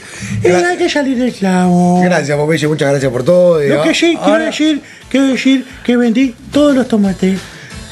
Y 0.42 0.46
hay 0.48 0.76
que 0.76 0.88
salir 0.88 1.18
del 1.18 1.32
clavo. 1.32 2.02
Gracias, 2.02 2.36
Popeye, 2.36 2.66
muchas 2.66 2.90
gracias 2.90 3.12
por 3.12 3.24
todo. 3.24 3.62
y 3.62 3.68
Lo 3.68 3.82
que 3.82 3.90
ah, 3.90 3.94
sí, 3.94 4.18
quiero 4.22 4.44
decir, 4.44 4.82
quiero 5.08 5.26
decir 5.26 5.66
que 5.84 5.96
vendí 5.96 6.34
todos 6.52 6.74
los 6.74 6.88
tomates. 6.88 7.38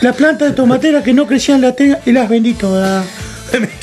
La 0.00 0.12
planta 0.12 0.44
de 0.44 0.52
tomatera 0.52 1.02
que 1.02 1.14
no 1.14 1.26
crecía 1.26 1.54
en 1.54 1.62
la 1.62 1.74
tela 1.74 2.00
y 2.04 2.12
las 2.12 2.28
vendí 2.28 2.52
todas. 2.52 3.06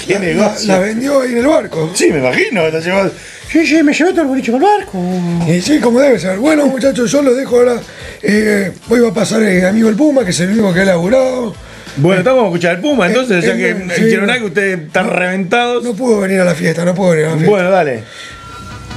Qué 0.06 0.14
la, 0.14 0.20
negocio. 0.20 0.68
la 0.68 0.80
vendió 0.80 1.22
ahí 1.22 1.32
en 1.32 1.38
el 1.40 1.48
barco. 1.48 1.92
Sí, 1.94 2.12
me 2.12 2.20
imagino. 2.20 2.68
La 2.70 2.80
llevas. 2.80 3.12
Sí, 3.52 3.66
sí, 3.68 3.84
me 3.84 3.94
llevé 3.94 4.12
todo 4.12 4.22
el 4.22 4.28
boliche 4.28 4.52
con 4.52 4.64
el 4.64 4.68
barco. 4.68 5.00
Y 5.48 5.62
sí, 5.62 5.80
como 5.80 6.00
debe 6.00 6.18
ser. 6.20 6.38
Bueno, 6.40 6.66
muchachos, 6.68 7.12
yo 7.12 7.22
los 7.22 7.36
dejo 7.38 7.58
ahora. 7.58 7.76
Eh, 8.22 8.72
hoy 8.90 9.00
va 9.00 9.10
a 9.10 9.14
pasar 9.14 9.44
el 9.44 9.66
amigo 9.66 9.90
el 9.90 9.96
Puma, 9.96 10.24
que 10.24 10.32
es 10.32 10.40
el 10.40 10.52
único 10.52 10.74
que 10.74 10.82
ha 10.82 10.86
laburado. 10.86 11.54
Bueno, 11.98 12.20
estamos 12.20 12.44
a 12.44 12.48
escuchar 12.48 12.76
el 12.76 12.82
Puma, 12.82 13.06
entonces, 13.08 13.44
Eh, 13.44 13.48
ya 13.48 13.56
que 13.56 13.70
eh, 13.70 13.88
sí. 13.96 14.06
hicieron 14.06 14.30
algo, 14.30 14.48
ustedes 14.48 14.80
están 14.80 15.10
reventados. 15.10 15.84
No 15.84 15.94
pudo 15.94 16.22
venir 16.22 16.40
a 16.40 16.46
la 16.46 16.56
fiesta, 16.56 16.84
no 16.84 16.96
pudo 16.96 17.12
venir 17.12 17.26
a 17.26 17.30
la 17.30 17.36
fiesta. 17.36 17.52
Bueno, 17.52 17.70
dale. 17.70 18.04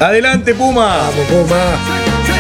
Adelante, 0.01 0.55
Puma. 0.55 0.97
Vamos, 0.97 1.27
Puma. 1.27 2.36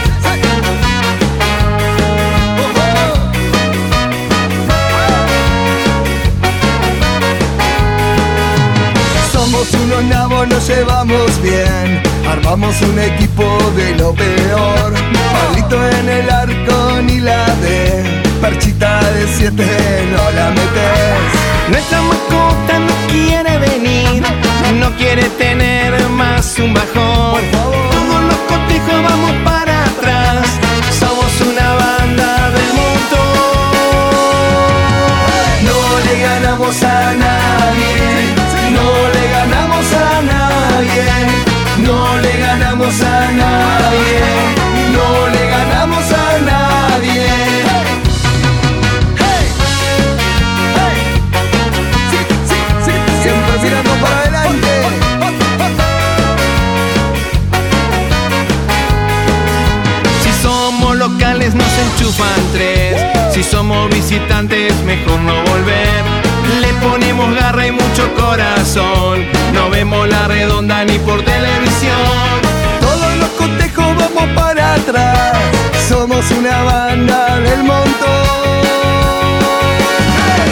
Somos 9.70 9.86
unos 9.86 10.04
nabos, 10.04 10.48
nos 10.48 10.68
llevamos 10.68 11.42
bien. 11.42 12.02
Armamos 12.28 12.80
un 12.82 12.98
equipo 12.98 13.44
de 13.76 13.94
lo 13.96 14.12
peor. 14.14 14.94
Palito 15.32 15.88
en 15.88 16.08
el 16.08 16.30
arco 16.30 17.02
ni 17.02 17.20
la 17.20 17.46
de. 17.56 18.22
Perchita 18.40 19.00
de 19.12 19.26
siete, 19.28 19.66
no 20.12 20.30
la 20.32 20.50
metes. 20.50 21.70
Nuestra 21.70 22.00
mascota 22.02 22.78
no 22.78 22.94
quiere 23.10 23.58
venir, 23.58 23.65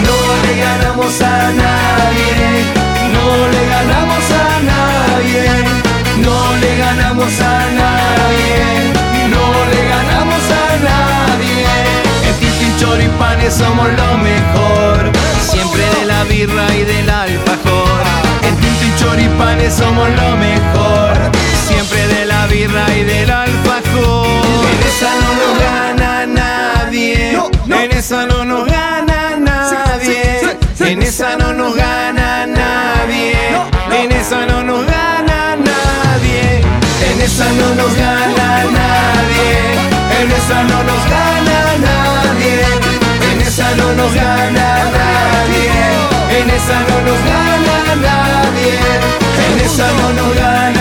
No 0.06 0.18
le 0.42 0.52
ganamos 0.60 1.20
a 1.20 1.52
nadie. 1.52 2.64
No 3.12 3.26
le 3.52 3.62
ganamos 3.68 4.30
a 4.30 4.44
nadie. 4.70 5.44
No 6.24 6.36
le 6.60 6.70
ganamos 6.78 7.40
a 7.40 7.70
nadie. 7.80 8.62
No 9.28 9.44
le 9.72 9.80
ganamos 9.88 10.44
a 10.50 10.64
nadie. 10.88 11.66
En 12.28 12.34
Tintin 12.40 12.74
Choripanes 12.78 13.54
somos 13.54 13.88
lo 13.92 14.18
mejor, 14.18 15.12
siempre 15.40 15.84
de 15.98 16.04
la 16.06 16.24
birra 16.24 16.66
y 16.74 16.84
del 16.84 17.10
alfajor. 17.10 18.02
En 18.42 18.56
Tintin 18.56 18.96
Choripanes 18.96 19.74
somos 19.74 20.08
lo 20.08 20.36
mejor, 20.36 21.12
siempre 21.66 22.06
de 22.08 22.26
la 22.26 22.46
birra 22.46 22.86
y 22.96 23.04
del 23.04 23.30
alfajor. 23.30 23.73
Esa 28.04 28.26
no 28.26 28.44
nos 28.44 28.66
gana 28.66 29.34
nadie, 29.38 30.58
en 30.78 31.02
esa 31.02 31.38
no 31.38 31.54
nos 31.54 31.74
gana 31.74 32.46
nadie, 32.46 33.34
en 33.98 34.12
esa 34.12 34.44
no 34.44 34.62
nos 34.62 34.84
gana 34.84 35.56
nadie, 35.56 36.60
en 37.08 37.20
esa 37.22 37.50
no 37.54 37.74
nos 37.74 37.96
gana 37.96 38.64
nadie, 38.78 39.54
en 40.20 40.32
esa 40.32 40.62
no 40.64 40.82
nos 40.84 41.02
gana 41.14 41.58
nadie, 41.86 42.66
en 43.32 43.40
esa 43.40 43.74
no 43.74 43.94
nos 43.94 44.14
gana 44.14 44.68
nadie, 44.98 45.70
en 46.38 46.50
esa 46.50 46.80
no 46.80 46.96
nos 47.08 47.20
gana 47.24 47.94
nadie, 48.04 48.78
en 49.48 49.60
esa 49.64 49.86
no 49.92 50.12
nos 50.12 50.36
gana 50.36 50.73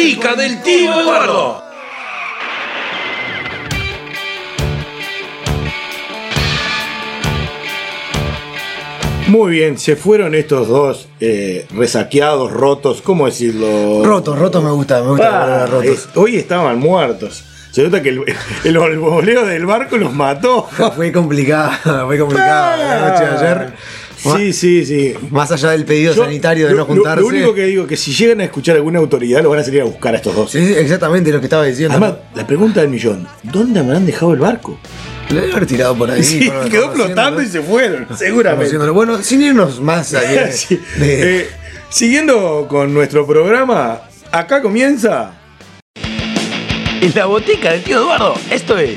botica 0.00 0.34
del 0.34 0.62
tío 0.62 0.98
Eduardo. 1.00 1.62
Muy 9.28 9.52
bien, 9.52 9.78
se 9.78 9.94
fueron 9.94 10.34
estos 10.34 10.66
dos 10.66 11.08
eh, 11.20 11.64
resaqueados, 11.72 12.50
rotos, 12.52 13.00
¿cómo 13.00 13.26
decirlo? 13.26 14.04
Rotos, 14.04 14.36
rotos 14.36 14.62
me 14.64 14.70
gusta, 14.72 15.02
me 15.02 15.10
gusta 15.10 15.30
la 15.30 15.36
Ah, 15.36 15.40
palabra 15.42 15.66
rotos. 15.66 15.86
es- 15.86 16.08
hoy 16.16 16.36
estaban 16.36 16.78
muertos. 16.80 17.44
Se 17.70 17.84
nota 17.84 18.02
que 18.02 18.08
el, 18.08 18.24
el 18.64 18.76
del 19.44 19.66
barco 19.66 19.96
los 19.96 20.12
mató. 20.12 20.64
Fue 20.96 21.12
complicada, 21.12 21.78
fue 22.06 22.18
complicada 22.18 22.76
la 22.76 23.10
noche 23.10 23.24
de 23.24 23.30
ayer. 23.36 23.72
Sí, 24.36 24.52
sí, 24.52 24.84
sí. 24.84 25.14
Más 25.30 25.50
allá 25.52 25.70
del 25.70 25.84
pedido 25.84 26.14
Yo- 26.14 26.24
sanitario 26.24 26.66
de 26.66 26.72
lo- 26.72 26.78
no 26.78 26.84
juntarse. 26.86 27.20
Lo, 27.22 27.26
único 27.28 27.54
que 27.54 27.64
digo 27.66 27.82
es 27.84 27.88
que 27.88 27.96
si 27.96 28.12
llegan 28.12 28.40
a 28.40 28.44
escuchar 28.44 28.76
alguna 28.76 28.98
autoridad, 28.98 29.42
lo 29.42 29.50
van 29.50 29.60
a 29.60 29.64
salir 29.64 29.80
a 29.80 29.84
buscar 29.84 30.14
a 30.14 30.18
estos 30.18 30.34
dos. 30.34 30.50
Sí, 30.50 30.58
exactamente 30.58 31.30
lo 31.32 31.40
que 31.40 31.46
estaba 31.46 31.64
diciendo. 31.64 31.96
Además, 31.96 32.18
la 32.34 32.46
pregunta 32.46 32.80
del 32.80 32.90
millón: 32.90 33.26
¿dónde 33.42 33.80
habrán 33.80 34.04
dejado 34.06 34.32
el 34.34 34.40
barco? 34.40 34.78
lo 35.30 35.40
debe 35.40 35.52
haber 35.52 35.66
tirado 35.66 35.96
por 35.96 36.10
ahí. 36.10 36.24
Sí, 36.24 36.50
quedó 36.70 36.90
flotando 36.92 37.40
y 37.40 37.46
se 37.46 37.60
fueron, 37.62 38.06
seguramente. 38.18 38.76
Bueno, 38.90 39.22
sin 39.22 39.40
irnos 39.42 39.80
más 39.80 40.12
allá 40.14 40.46
de- 40.46 40.52
Sí. 40.52 40.80
de- 40.98 41.40
Eh, 41.42 41.48
siguiendo 41.88 42.66
con 42.68 42.92
nuestro 42.92 43.24
programa, 43.26 44.00
acá 44.32 44.60
comienza. 44.60 45.34
En 47.00 47.12
la 47.14 47.26
botica 47.26 47.70
del 47.72 47.82
tío 47.82 47.98
Eduardo, 47.98 48.34
esto 48.50 48.76
es. 48.76 48.96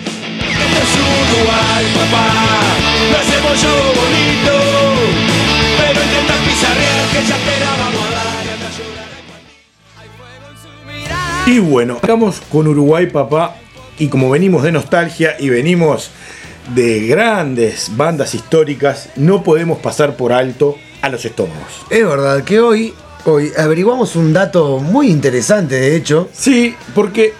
Uruguay, 0.73 1.85
papá, 1.95 2.25
lo 3.11 3.17
hacemos 3.17 3.61
yo 3.61 3.73
bonito, 4.01 4.53
pero 5.77 5.99
intentas 6.03 6.37
pizarrear 6.39 7.05
que 7.11 7.21
ya 7.27 7.37
te 7.37 7.59
la 7.59 7.71
vamos 7.77 8.05
a 8.05 8.11
dar 8.11 8.45
y 8.45 8.49
anda 8.49 8.67
a 8.67 8.71
llorar. 8.71 9.07
Y 11.47 11.59
bueno, 11.59 11.95
estamos 11.95 12.41
con 12.51 12.67
Uruguay, 12.67 13.07
papá. 13.07 13.55
Y 13.99 14.07
como 14.07 14.29
venimos 14.29 14.63
de 14.63 14.71
nostalgia 14.71 15.35
y 15.39 15.49
venimos 15.49 16.09
de 16.73 17.07
grandes 17.07 17.91
bandas 17.95 18.33
históricas, 18.33 19.09
no 19.15 19.43
podemos 19.43 19.79
pasar 19.79 20.15
por 20.15 20.33
alto 20.33 20.77
a 21.01 21.09
los 21.09 21.25
estómagos. 21.25 21.85
Es 21.89 22.07
verdad 22.07 22.43
que 22.43 22.59
hoy, 22.59 22.93
hoy 23.25 23.51
averiguamos 23.57 24.15
un 24.15 24.33
dato 24.33 24.79
muy 24.79 25.09
interesante, 25.09 25.75
de 25.75 25.95
hecho. 25.95 26.29
Sí, 26.33 26.75
porque 26.95 27.33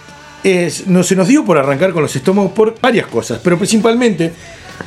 es- 0.44 0.86
no, 0.86 1.02
se 1.02 1.16
nos 1.16 1.26
dio 1.26 1.44
por 1.44 1.58
arrancar 1.58 1.92
con 1.92 2.02
los 2.02 2.14
estómagos 2.14 2.52
por 2.52 2.78
varias 2.80 3.06
cosas, 3.08 3.40
pero 3.42 3.56
principalmente 3.58 4.32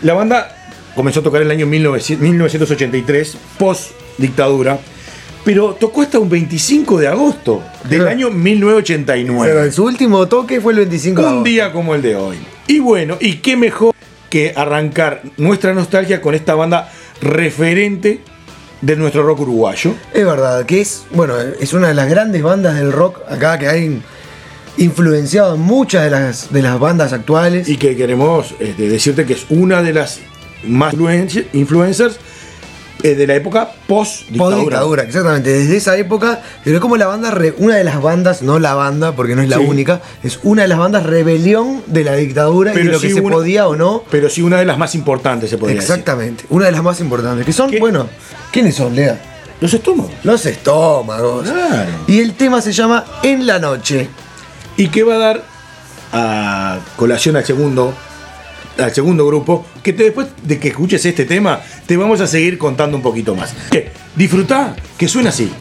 la 0.03 0.13
banda 0.13 0.55
comenzó 0.95 1.19
a 1.19 1.23
tocar 1.23 1.41
en 1.41 1.47
el 1.47 1.51
año 1.57 1.65
1900 1.67 2.21
1983, 2.23 3.37
post 3.59 3.91
dictadura, 4.17 4.79
pero 5.43 5.73
tocó 5.79 6.01
hasta 6.01 6.19
un 6.19 6.29
25 6.29 6.99
de 6.99 7.07
agosto 7.07 7.63
del 7.89 8.07
año 8.07 8.27
Pero 8.27 8.39
1989. 8.39 9.71
su 9.71 9.83
último 9.85 10.27
toque 10.27 10.59
fue 10.61 10.73
el 10.73 10.79
25 10.79 11.21
de 11.21 11.27
Un 11.27 11.33
agosto. 11.33 11.49
día 11.49 11.71
como 11.71 11.95
el 11.95 12.01
de 12.01 12.15
hoy. 12.15 12.37
Y 12.67 12.79
bueno, 12.79 13.17
y 13.19 13.35
qué 13.37 13.55
mejor 13.55 13.93
que 14.29 14.53
arrancar 14.55 15.21
nuestra 15.37 15.73
nostalgia 15.73 16.21
con 16.21 16.35
esta 16.35 16.53
banda 16.55 16.91
referente 17.21 18.19
de 18.81 18.95
nuestro 18.95 19.23
rock 19.23 19.39
uruguayo. 19.41 19.93
Es 20.13 20.25
verdad, 20.25 20.65
que 20.65 20.81
es, 20.81 21.05
bueno, 21.11 21.35
es 21.59 21.73
una 21.73 21.87
de 21.87 21.93
las 21.93 22.09
grandes 22.09 22.43
bandas 22.43 22.75
del 22.75 22.91
rock 22.91 23.19
acá 23.29 23.57
que 23.57 23.67
hay 23.67 23.85
en, 23.85 24.03
influenciado 24.77 25.55
en 25.55 25.61
muchas 25.61 26.03
de 26.03 26.09
las, 26.09 26.51
de 26.53 26.61
las 26.61 26.79
bandas 26.79 27.13
actuales. 27.13 27.67
Y 27.69 27.77
que 27.77 27.95
queremos 27.95 28.53
este, 28.59 28.87
decirte 28.89 29.25
que 29.25 29.33
es 29.33 29.45
una 29.49 29.81
de 29.81 29.93
las 29.93 30.19
más 30.65 30.93
influencers 31.53 32.17
eh, 33.03 33.13
de 33.13 33.27
la 33.27 33.35
época 33.35 33.69
post-dictadura. 33.87 34.55
Post-dictadura, 34.55 35.03
exactamente. 35.03 35.51
Desde 35.53 35.77
esa 35.77 35.95
época, 35.97 36.41
pero 36.63 36.77
es 36.77 36.81
como 36.81 36.97
la 36.97 37.05
banda, 37.05 37.29
re- 37.29 37.53
una 37.59 37.75
de 37.75 37.83
las 37.83 38.01
bandas, 38.01 38.41
no 38.41 38.57
la 38.57 38.73
banda, 38.73 39.15
porque 39.15 39.35
no 39.35 39.43
es 39.43 39.49
la 39.49 39.57
Sí. 39.57 39.65
única, 39.65 40.01
es 40.23 40.39
una 40.43 40.63
de 40.63 40.67
las 40.67 40.79
bandas 40.79 41.03
rebelión 41.05 41.83
de 41.85 42.03
la 42.03 42.15
dictadura 42.15 42.71
y 42.71 42.75
Pero 42.75 42.93
lo 42.93 42.99
sí 42.99 43.09
que 43.09 43.13
se 43.13 43.21
una- 43.21 43.35
podía 43.35 43.67
o 43.67 43.75
no. 43.75 44.03
Pero 44.09 44.29
sí 44.31 44.41
una 44.41 44.57
de 44.57 44.65
las 44.65 44.79
más 44.79 44.95
importantes, 44.95 45.49
se 45.49 45.57
podría 45.59 45.77
Exactamente, 45.79 46.45
una 46.49 46.65
de 46.65 46.71
las 46.71 46.81
más 46.83 46.99
importantes. 46.99 47.45
Que 47.45 47.53
son, 47.53 47.69
¿Qué? 47.69 47.79
bueno, 47.79 48.07
¿quiénes 48.51 48.73
son, 48.75 48.95
Lea? 48.95 49.19
Los 49.61 49.73
estómagos. 49.73 50.11
Los 50.23 50.45
estómagos. 50.47 51.49
Claro. 51.49 51.89
Y 52.07 52.19
el 52.19 52.33
tema 52.33 52.61
se 52.61 52.71
llama 52.73 53.05
En 53.23 53.45
la 53.47 53.59
noche. 53.59 54.09
Y 54.77 54.89
que 54.89 55.03
va 55.03 55.15
a 55.15 55.17
dar 55.17 55.43
a 56.13 56.79
colación 56.95 57.35
al 57.35 57.45
segundo, 57.45 57.93
al 58.77 58.93
segundo 58.93 59.25
grupo, 59.25 59.65
que 59.83 59.93
después 59.93 60.27
de 60.43 60.59
que 60.59 60.69
escuches 60.69 61.05
este 61.05 61.25
tema, 61.25 61.61
te 61.85 61.97
vamos 61.97 62.21
a 62.21 62.27
seguir 62.27 62.57
contando 62.57 62.95
un 62.95 63.03
poquito 63.03 63.35
más. 63.35 63.53
Que 63.71 63.91
disfrutá, 64.15 64.75
que 64.97 65.07
suena 65.07 65.29
así. 65.29 65.51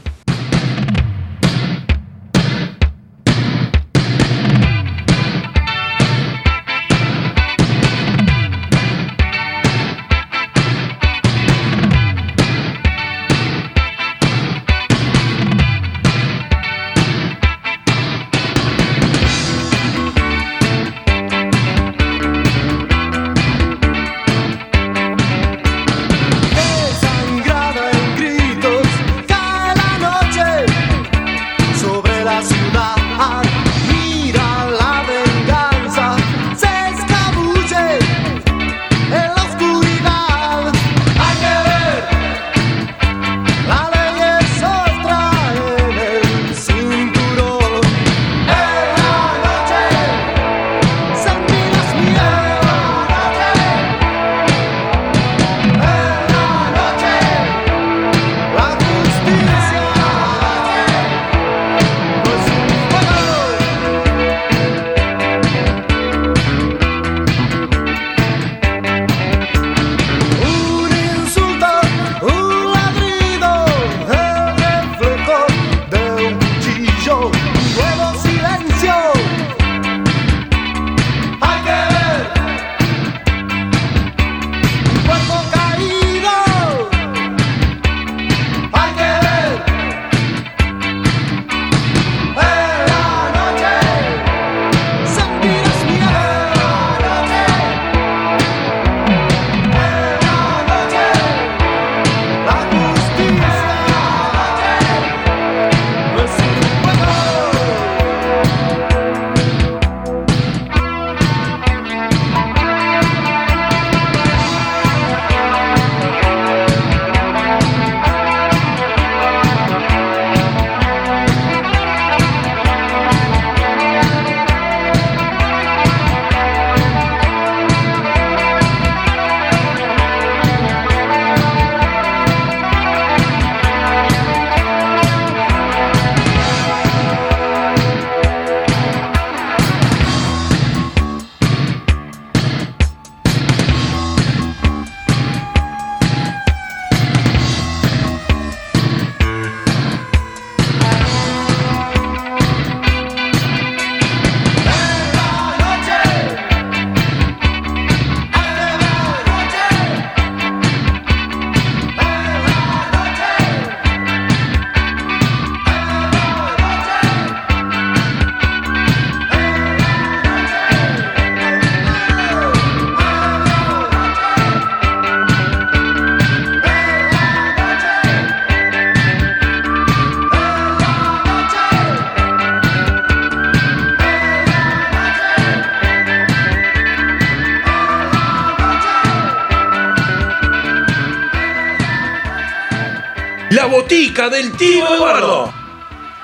La 193.57 193.65
botica 193.65 194.29
del 194.29 194.53
tío 194.53 194.85
Eduardo. 194.97 195.51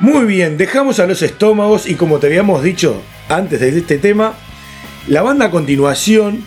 Muy 0.01 0.27
bien, 0.27 0.59
dejamos 0.59 1.01
a 1.01 1.07
los 1.07 1.23
estómagos 1.23 1.89
y 1.89 1.95
como 1.95 2.19
te 2.19 2.27
habíamos 2.27 2.63
dicho 2.63 3.01
antes 3.31 3.59
de 3.59 3.71
este 3.71 3.97
tema, 3.97 4.35
la 5.07 5.23
banda 5.23 5.47
a 5.47 5.51
continuación 5.51 6.45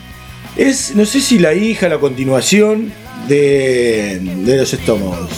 es, 0.56 0.96
no 0.96 1.08
sé 1.08 1.22
si 1.22 1.40
la 1.40 1.56
hija, 1.56 1.90
la 1.90 1.98
continuación 1.98 2.94
de, 3.28 4.20
de 4.22 4.58
los 4.58 4.72
estómagos. 4.74 5.32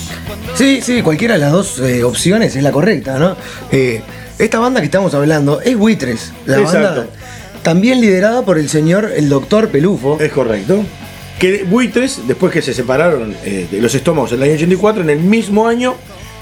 Sí, 0.56 0.82
sí, 0.82 1.02
cualquiera 1.02 1.36
de 1.36 1.40
las 1.40 1.54
dos 1.54 1.80
eh, 1.80 2.04
opciones 2.04 2.54
es 2.58 2.62
la 2.62 2.74
correcta, 2.74 3.18
¿no? 3.18 3.38
Eh, 3.72 4.02
esta 4.38 4.60
banda 4.60 4.82
que 4.82 4.88
estamos 4.88 5.14
hablando 5.14 5.62
es 5.62 5.78
Buitres, 5.78 6.34
la 6.46 6.58
Exacto. 6.60 6.82
banda 6.82 7.08
también 7.64 8.02
liderada 8.02 8.44
por 8.44 8.58
el 8.58 8.68
señor, 8.68 9.14
el 9.16 9.30
doctor 9.30 9.70
Pelufo. 9.70 10.20
Es 10.20 10.34
correcto. 10.34 10.84
Que 11.40 11.64
Buitres, 11.64 12.28
después 12.28 12.52
que 12.52 12.62
se 12.62 12.74
separaron 12.74 13.36
eh, 13.44 13.68
de 13.70 13.80
los 13.80 13.94
estómagos 13.94 14.32
en 14.32 14.40
el 14.40 14.44
año 14.44 14.56
84, 14.56 15.04
en 15.04 15.10
el 15.12 15.20
mismo 15.20 15.68
año, 15.68 15.96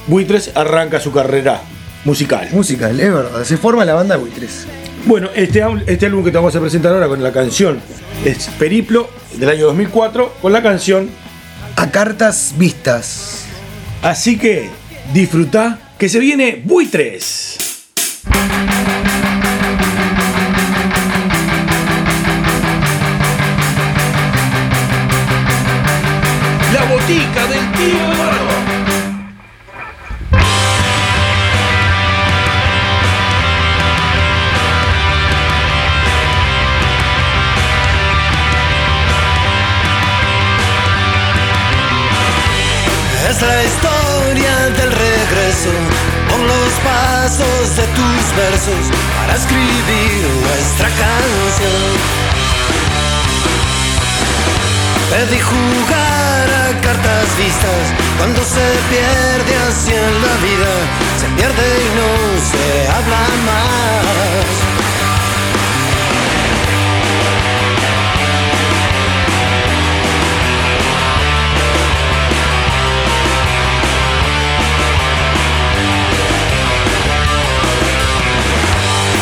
Buitres 0.07 0.51
arranca 0.55 0.99
su 0.99 1.11
carrera 1.11 1.61
musical. 2.05 2.47
Musical, 2.53 2.97
es 2.99 3.13
verdad, 3.13 3.43
se 3.43 3.57
forma 3.57 3.83
la 3.83 3.93
banda 3.93 4.15
Buitres. 4.15 4.65
Bueno, 5.05 5.29
este, 5.35 5.63
este 5.87 6.05
álbum 6.05 6.23
que 6.23 6.31
te 6.31 6.37
vamos 6.37 6.55
a 6.55 6.61
presentar 6.61 6.93
ahora 6.93 7.07
con 7.07 7.21
la 7.21 7.31
canción 7.31 7.79
es 8.23 8.49
Periplo 8.57 9.09
del 9.37 9.49
año 9.49 9.65
2004 9.65 10.35
con 10.41 10.53
la 10.53 10.63
canción 10.63 11.09
A 11.75 11.91
cartas 11.91 12.53
vistas. 12.57 13.45
Así 14.01 14.37
que 14.37 14.69
disfruta 15.13 15.79
que 15.99 16.07
se 16.07 16.19
viene 16.19 16.61
Buitres. 16.63 17.64
del 27.07 27.71
tío 27.73 27.99
Es 43.29 43.41
la 43.41 43.63
historia 43.63 44.69
del 44.69 44.91
regreso 44.91 45.69
con 46.27 46.47
los 46.47 46.73
pasos 46.83 47.75
de 47.77 47.83
tus 47.83 48.35
versos 48.35 48.91
para 49.15 49.35
escribir 49.35 50.25
nuestra 50.41 50.87
canción. 50.87 52.34
Pedí 55.09 55.39
jugar 55.39 56.49
a 56.49 56.81
cartas 56.81 57.37
vistas 57.37 57.85
cuando 58.17 58.41
se 58.43 58.67
pierde 58.89 59.55
así 59.67 59.91
en 59.91 60.13
la 60.25 60.35
vida, 60.47 60.71
se 61.19 61.27
pierde 61.37 61.65
y 61.85 61.89
no 61.99 62.09
se 62.49 62.65
habla 62.89 63.23
más. 63.45 64.45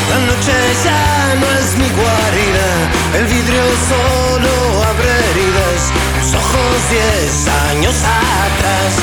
La 0.09 0.19
noche 0.27 0.55
ya 0.86 1.36
no 1.39 1.47
es 1.59 1.77
mi 1.77 1.89
guarida, 1.89 2.67
el 3.19 3.25
vidrio 3.25 3.63
solo 3.89 4.12
ojos 6.84 6.89
diez 6.89 7.47
años 7.71 7.95
atrás. 7.95 8.93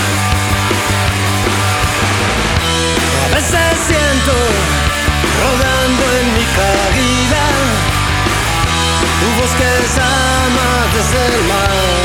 A 3.24 3.34
veces 3.34 3.78
siento 3.86 4.32
rodando 5.42 6.02
en 6.20 6.26
mi 6.34 6.44
caída, 6.44 7.44
tu 9.20 9.26
voz 9.40 9.52
que 9.52 9.70
llama 9.96 10.68
desde 10.94 11.20
el 11.26 11.42
mar. 11.44 12.04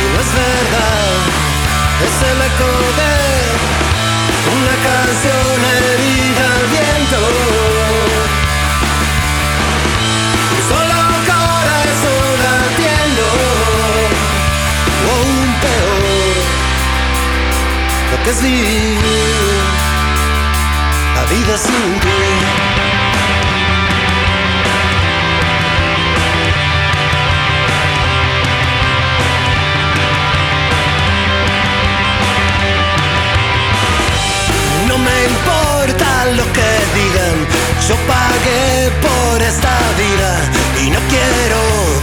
Y 0.00 0.04
no 0.12 0.20
es 0.20 0.32
verdad, 0.32 1.14
es 2.06 2.16
el 2.30 2.38
eco 2.48 2.72
de 2.98 3.14
una 4.56 4.74
canción 4.88 5.56
herida 5.76 6.44
al 6.54 6.66
viento. 6.68 7.61
Que 18.24 18.30
es 18.30 18.42
la 21.14 21.24
vida 21.24 21.56
sin 21.56 22.00
ti. 22.00 22.08
No 34.88 34.98
me 34.98 35.24
importa 35.24 36.26
lo 36.36 36.44
que 36.52 36.70
digan, 36.94 37.36
yo 37.88 37.96
pagué 38.06 38.90
por 39.00 39.42
esta 39.42 39.76
vida 39.98 40.30
y 40.84 40.90
no 40.90 41.00
quiero 41.08 41.60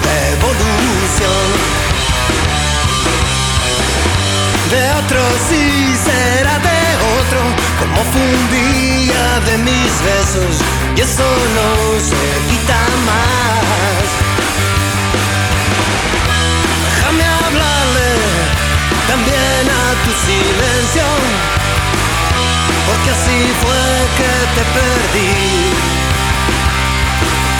devolución. 0.10 1.79
De 4.70 4.92
otro 4.92 5.20
sí 5.50 5.96
será 6.06 6.60
de 6.60 6.80
otro, 7.20 7.42
como 7.80 8.04
fue 8.12 8.22
un 8.22 8.46
día 8.52 9.40
de 9.48 9.58
mis 9.58 9.92
besos 10.10 10.62
y 10.96 11.02
eso 11.02 11.24
no 11.58 12.00
se 12.00 12.24
quita 12.50 12.80
más. 13.08 14.06
Déjame 16.86 17.24
hablarle 17.24 18.12
también 19.08 19.64
a 19.74 19.86
tu 20.06 20.12
silencio 20.28 21.06
porque 22.86 23.10
así 23.10 23.40
fue 23.62 23.84
que 24.20 24.32
te 24.56 24.64
perdí, 24.78 25.34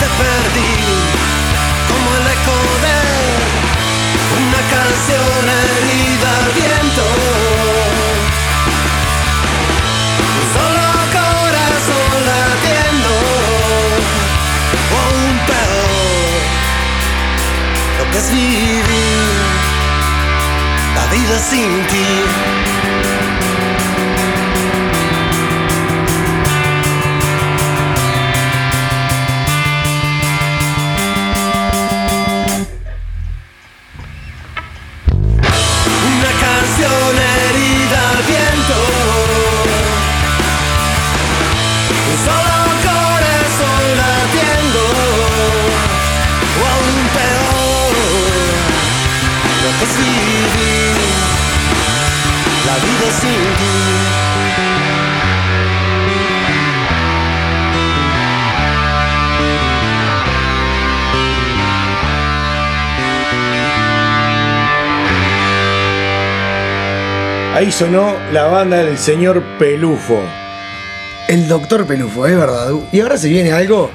te 0.00 0.08
perdí 0.22 0.74
como 1.88 2.08
el 2.18 2.26
eco 2.36 2.58
de 2.86 2.98
una 4.42 4.60
canción 4.74 5.42
herida 5.58 6.19
es 18.20 18.30
vivir 18.30 18.82
la 20.94 21.06
vida 21.12 21.38
sin 21.38 21.86
ti. 21.86 22.89
Ahí 67.60 67.70
sonó 67.70 68.14
la 68.32 68.44
banda 68.46 68.78
del 68.78 68.96
señor 68.96 69.42
Pelufo. 69.58 70.18
El 71.28 71.46
doctor 71.46 71.84
Pelufo, 71.84 72.26
es 72.26 72.34
verdad. 72.34 72.70
Y 72.90 73.00
ahora 73.00 73.18
se 73.18 73.28
viene 73.28 73.52
algo 73.52 73.90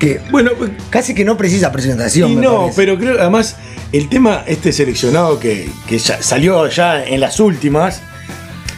que 0.00 0.20
Bueno, 0.32 0.50
casi 0.90 1.14
que 1.14 1.24
no 1.24 1.36
precisa 1.36 1.70
presentación. 1.70 2.32
y 2.32 2.34
no, 2.34 2.62
parece. 2.62 2.74
pero 2.74 2.98
creo 2.98 3.20
además 3.20 3.56
el 3.92 4.08
tema 4.08 4.42
este 4.48 4.72
seleccionado 4.72 5.38
que, 5.38 5.68
que 5.86 5.98
ya 5.98 6.20
salió 6.24 6.66
ya 6.66 7.04
en 7.04 7.20
las 7.20 7.38
últimas 7.38 8.02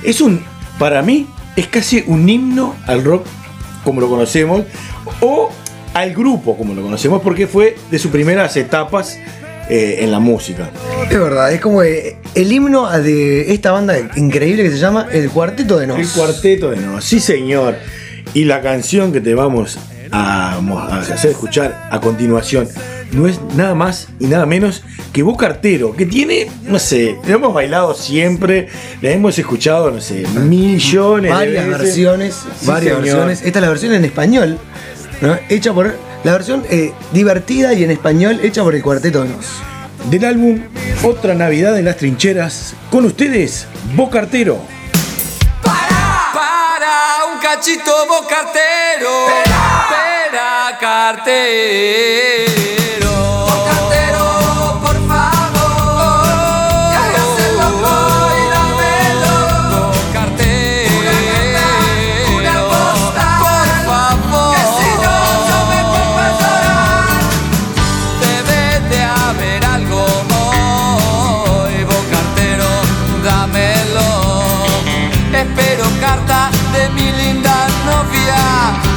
es 0.02 0.20
un, 0.20 0.44
para 0.78 1.00
mí, 1.00 1.26
es 1.56 1.68
casi 1.68 2.04
un 2.06 2.28
himno 2.28 2.76
al 2.86 3.04
rock 3.04 3.24
como 3.84 4.02
lo 4.02 4.08
conocemos 4.10 4.64
o 5.22 5.50
al 5.94 6.12
grupo 6.12 6.58
como 6.58 6.74
lo 6.74 6.82
conocemos 6.82 7.22
porque 7.22 7.46
fue 7.46 7.78
de 7.90 7.98
sus 7.98 8.10
primeras 8.10 8.54
etapas 8.58 9.16
eh, 9.68 9.98
en 10.00 10.10
la 10.10 10.18
música. 10.20 10.70
Es 11.10 11.18
verdad, 11.18 11.52
es 11.52 11.60
como 11.60 11.82
eh, 11.82 12.16
el 12.34 12.52
himno 12.52 12.90
de 12.90 13.52
esta 13.52 13.72
banda 13.72 13.96
increíble 14.16 14.62
que 14.62 14.70
se 14.70 14.78
llama 14.78 15.08
El 15.12 15.30
Cuarteto 15.30 15.78
de 15.78 15.86
Nos. 15.86 15.98
El 15.98 16.08
cuarteto 16.08 16.70
de 16.70 16.76
Nos, 16.78 17.04
sí 17.04 17.20
señor. 17.20 17.76
Y 18.34 18.44
la 18.44 18.60
canción 18.60 19.12
que 19.12 19.20
te 19.20 19.34
vamos 19.34 19.78
a, 20.12 20.58
hacer 21.12 21.30
escuchar 21.30 21.88
a 21.90 22.00
continuación 22.00 22.68
no 23.12 23.26
es 23.28 23.40
nada 23.56 23.74
más 23.74 24.08
y 24.18 24.26
nada 24.26 24.46
menos 24.46 24.82
que 25.12 25.22
Boca 25.22 25.46
Artero, 25.46 25.94
que 25.96 26.06
tiene, 26.06 26.48
no 26.64 26.78
sé, 26.78 27.16
lo 27.26 27.34
hemos 27.36 27.54
bailado 27.54 27.94
siempre, 27.94 28.68
la 29.00 29.10
hemos 29.10 29.38
escuchado, 29.38 29.90
no 29.90 30.00
sé, 30.00 30.26
millones 30.40 31.30
varias 31.30 31.64
de 31.64 31.70
veces. 31.70 31.86
versiones, 31.86 32.34
Sí, 32.34 32.66
varias 32.66 32.94
señor. 32.96 33.02
versiones. 33.04 33.42
Esta 33.42 33.58
es 33.58 33.62
la 33.62 33.68
versión 33.68 33.94
en 33.94 34.04
español, 34.04 34.58
¿no? 35.22 35.38
hecha 35.48 35.72
por 35.72 35.94
la 36.26 36.32
versión 36.32 36.66
eh, 36.68 36.92
divertida 37.12 37.72
y 37.72 37.84
en 37.84 37.92
español 37.92 38.40
hecha 38.42 38.64
por 38.64 38.74
el 38.74 38.82
Cuarteto 38.82 39.22
de 39.22 39.28
Nos. 39.28 39.46
Del 40.10 40.24
álbum 40.24 40.60
Otra 41.04 41.34
Navidad 41.34 41.78
en 41.78 41.84
las 41.84 41.98
Trincheras, 41.98 42.74
con 42.90 43.04
ustedes, 43.04 43.68
Boca 43.94 44.18
Artero. 44.18 44.60
Para 45.62 47.32
un 47.32 47.38
cachito 47.40 47.92
bocartero. 48.08 49.28
Espera, 49.44 50.76
cartero. 50.80 52.75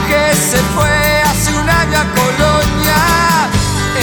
Que 0.08 0.36
se 0.36 0.58
fue 0.76 1.22
hace 1.30 1.54
un 1.56 1.70
año 1.70 1.98
a 2.00 2.06
Colonia. 2.22 3.50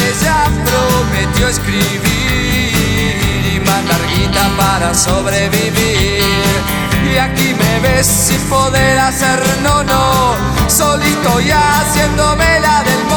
Ella 0.06 0.44
prometió 0.64 1.48
escribir 1.48 2.04
y 3.54 3.60
mandar 3.60 4.00
guita 4.08 4.48
para 4.56 4.94
sobrevivir. 4.94 6.22
Y 7.12 7.18
aquí 7.18 7.54
me 7.54 7.80
ve 7.80 7.86
noches 7.96 8.06
sin 8.06 8.40
poder 8.48 8.98
hacer 8.98 9.40
no, 9.62 9.82
no. 9.84 10.34
Solito 10.68 11.40
y 11.40 11.50
haciéndome 11.50 12.60
la 12.60 12.82
del 12.82 13.04
mono 13.04 13.15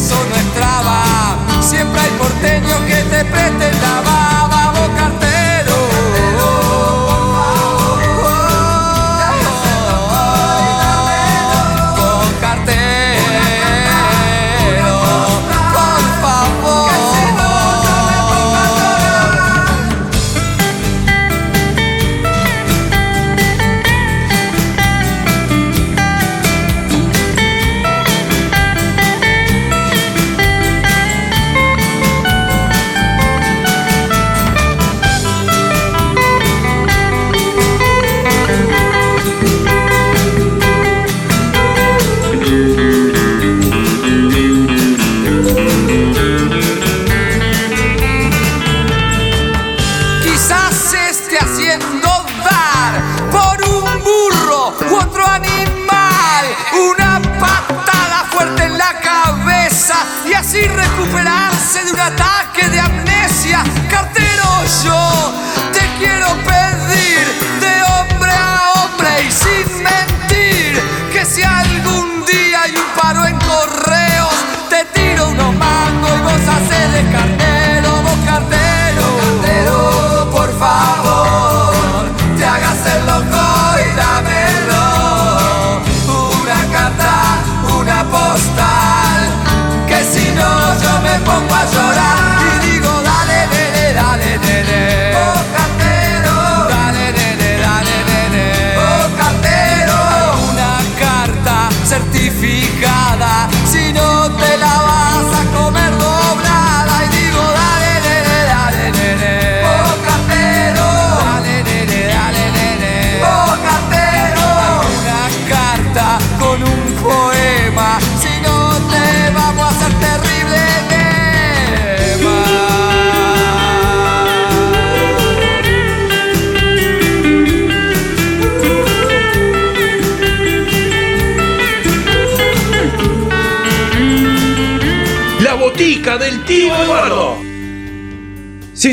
eso 0.00 0.16
no 0.30 0.34
es 0.34 0.54
traba. 0.54 1.36
Siempre 1.60 2.00
hay 2.00 2.10
porteños 2.18 2.78
que 2.88 2.96
te 3.12 3.24
presten 3.24 3.79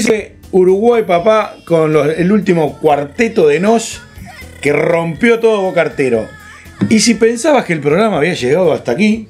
Sí, 0.01 0.23
Uruguay, 0.51 1.03
papá, 1.03 1.55
con 1.65 1.91
los- 1.93 2.17
el 2.17 2.31
último 2.31 2.77
cuarteto 2.79 3.47
de 3.47 3.59
Nos 3.59 4.01
que 4.61 4.73
rompió 4.73 5.39
todo 5.39 5.61
Bocartero. 5.61 6.27
Y 6.89 6.99
si 6.99 7.15
pensabas 7.15 7.65
que 7.65 7.73
el 7.73 7.79
programa 7.81 8.17
había 8.17 8.33
llegado 8.33 8.71
hasta 8.73 8.91
aquí, 8.91 9.27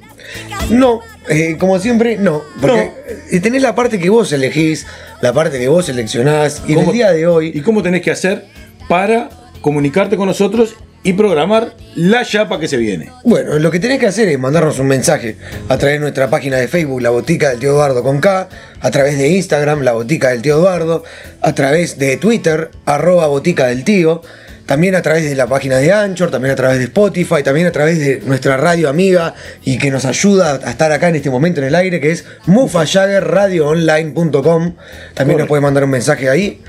No, 0.70 1.00
eh, 1.28 1.56
como 1.58 1.78
siempre, 1.78 2.18
no. 2.18 2.42
Porque 2.60 2.90
eh, 3.30 3.40
tenés 3.40 3.62
la 3.62 3.74
parte 3.74 3.98
que 3.98 4.10
vos 4.10 4.30
elegís, 4.32 4.86
la 5.22 5.32
parte 5.32 5.58
que 5.58 5.68
vos 5.68 5.86
seleccionás. 5.86 6.62
Y 6.66 6.72
en 6.72 6.78
el 6.80 6.84
¿cómo- 6.84 6.92
día 6.92 7.10
de 7.12 7.26
hoy. 7.26 7.50
¿Y 7.54 7.60
cómo 7.62 7.82
tenés 7.82 8.02
que 8.02 8.10
hacer 8.10 8.44
para 8.88 9.30
comunicarte 9.62 10.16
con 10.18 10.26
nosotros 10.26 10.74
y 11.02 11.12
programar 11.12 11.74
la 11.94 12.24
chapa 12.24 12.60
que 12.60 12.68
se 12.68 12.76
viene? 12.76 13.10
Bueno, 13.24 13.58
lo 13.58 13.70
que 13.70 13.80
tenés 13.80 13.98
que 13.98 14.06
hacer 14.06 14.28
es 14.28 14.38
mandarnos 14.38 14.78
un 14.78 14.86
mensaje 14.86 15.36
a 15.68 15.78
través 15.78 15.96
de 15.96 16.00
nuestra 16.00 16.28
página 16.28 16.56
de 16.56 16.68
Facebook, 16.68 17.00
La 17.00 17.10
Botica 17.10 17.50
del 17.50 17.60
Tío 17.60 17.70
Eduardo 17.70 18.02
con 18.02 18.20
K, 18.20 18.48
a 18.80 18.90
través 18.90 19.18
de 19.18 19.28
Instagram, 19.28 19.82
La 19.82 19.92
Botica 19.92 20.30
del 20.30 20.42
Tío 20.42 20.56
Eduardo, 20.56 21.04
a 21.40 21.54
través 21.54 21.98
de 21.98 22.16
Twitter, 22.16 22.70
arroba 22.84 23.26
Botica 23.26 23.66
del 23.66 23.84
Tío, 23.84 24.22
también 24.68 24.94
a 24.96 25.02
través 25.02 25.24
de 25.24 25.34
la 25.34 25.46
página 25.46 25.78
de 25.78 25.92
Anchor, 25.92 26.30
también 26.30 26.52
a 26.52 26.56
través 26.56 26.76
de 26.76 26.84
Spotify, 26.84 27.42
también 27.42 27.66
a 27.66 27.72
través 27.72 27.98
de 27.98 28.20
nuestra 28.26 28.58
radio 28.58 28.90
amiga 28.90 29.32
y 29.64 29.78
que 29.78 29.90
nos 29.90 30.04
ayuda 30.04 30.60
a 30.62 30.70
estar 30.70 30.92
acá 30.92 31.08
en 31.08 31.16
este 31.16 31.30
momento 31.30 31.62
en 31.62 31.68
el 31.68 31.74
aire, 31.74 32.00
que 32.00 32.10
es 32.10 32.26
mufajaggerradioonline.com. 32.44 34.74
También 35.14 35.38
nos 35.38 35.48
puede 35.48 35.62
mandar 35.62 35.84
un 35.84 35.90
mensaje 35.90 36.28
ahí. 36.28 36.60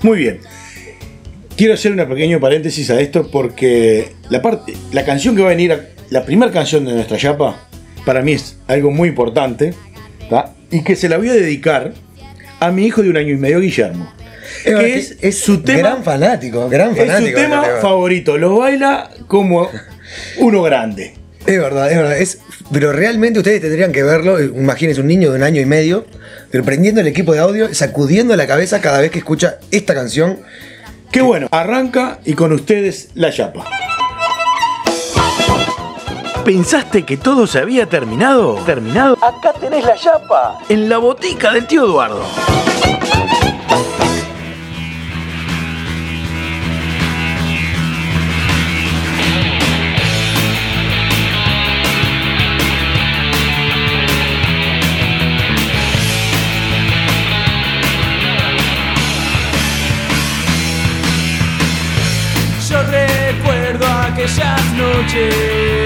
Muy 0.00 0.20
bien. 0.20 0.40
Quiero 1.58 1.74
hacer 1.74 1.92
un 1.92 2.08
pequeño 2.08 2.40
paréntesis 2.40 2.88
a 2.90 3.00
esto 3.00 3.30
porque 3.30 4.12
la 4.30 4.40
parte, 4.40 4.74
la 4.92 5.04
canción 5.04 5.34
que 5.36 5.42
va 5.42 5.48
a 5.48 5.50
venir, 5.50 5.72
a- 5.72 5.80
la 6.08 6.24
primera 6.24 6.50
canción 6.52 6.84
de 6.86 6.94
nuestra 6.94 7.18
chapa, 7.18 7.68
para 8.06 8.22
mí 8.22 8.32
es 8.32 8.56
algo 8.68 8.90
muy 8.90 9.08
importante, 9.10 9.74
¿tá? 10.30 10.54
y 10.70 10.82
que 10.84 10.94
se 10.96 11.08
la 11.08 11.18
voy 11.18 11.28
a 11.30 11.34
dedicar 11.34 11.92
a 12.60 12.70
mi 12.70 12.86
hijo 12.86 13.02
de 13.02 13.10
un 13.10 13.16
año 13.16 13.34
y 13.34 13.36
medio, 13.36 13.60
Guillermo. 13.60 14.10
que 14.64 14.72
que 14.74 14.94
es, 14.98 15.16
es 15.20 15.38
su 15.40 15.60
tema, 15.62 15.80
Gran 15.80 16.04
fanático, 16.04 16.68
gran 16.68 16.92
es 16.92 16.96
fanático. 16.98 17.18
su 17.18 17.24
de 17.24 17.30
este 17.30 17.42
tema 17.42 17.64
favorito. 17.82 18.38
Lo 18.38 18.56
baila 18.58 19.10
como 19.26 19.68
uno 20.38 20.62
grande. 20.62 21.14
Es 21.46 21.58
verdad, 21.58 21.90
es 21.90 21.96
verdad. 21.98 22.18
Es, 22.18 22.38
pero 22.72 22.92
realmente 22.92 23.38
ustedes 23.40 23.60
tendrían 23.60 23.92
que 23.92 24.02
verlo. 24.02 24.40
Imagínense 24.42 25.00
un 25.00 25.06
niño 25.06 25.30
de 25.30 25.36
un 25.38 25.42
año 25.42 25.60
y 25.60 25.66
medio, 25.66 26.06
pero 26.50 26.62
prendiendo 26.64 27.00
el 27.00 27.06
equipo 27.08 27.32
de 27.32 27.40
audio, 27.40 27.74
sacudiendo 27.74 28.36
la 28.36 28.46
cabeza 28.46 28.80
cada 28.80 29.00
vez 29.00 29.10
que 29.10 29.18
escucha 29.18 29.58
esta 29.70 29.94
canción. 29.94 30.38
Qué 31.10 31.22
bueno, 31.22 31.48
arranca 31.50 32.18
y 32.24 32.34
con 32.34 32.52
ustedes 32.52 33.10
la 33.14 33.32
chapa. 33.32 33.64
¿Pensaste 36.44 37.04
que 37.04 37.16
todo 37.16 37.46
se 37.46 37.58
había 37.58 37.86
terminado? 37.86 38.54
¿Terminado? 38.66 39.16
Acá 39.22 39.52
tenés 39.58 39.84
la 39.84 39.96
chapa. 39.96 40.58
En 40.68 40.88
la 40.88 40.98
botica 40.98 41.52
del 41.52 41.66
tío 41.66 41.84
Eduardo. 41.84 42.22
Noches 64.98 65.77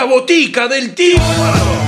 La 0.00 0.06
botica 0.06 0.66
del 0.66 0.94
tío. 0.94 1.79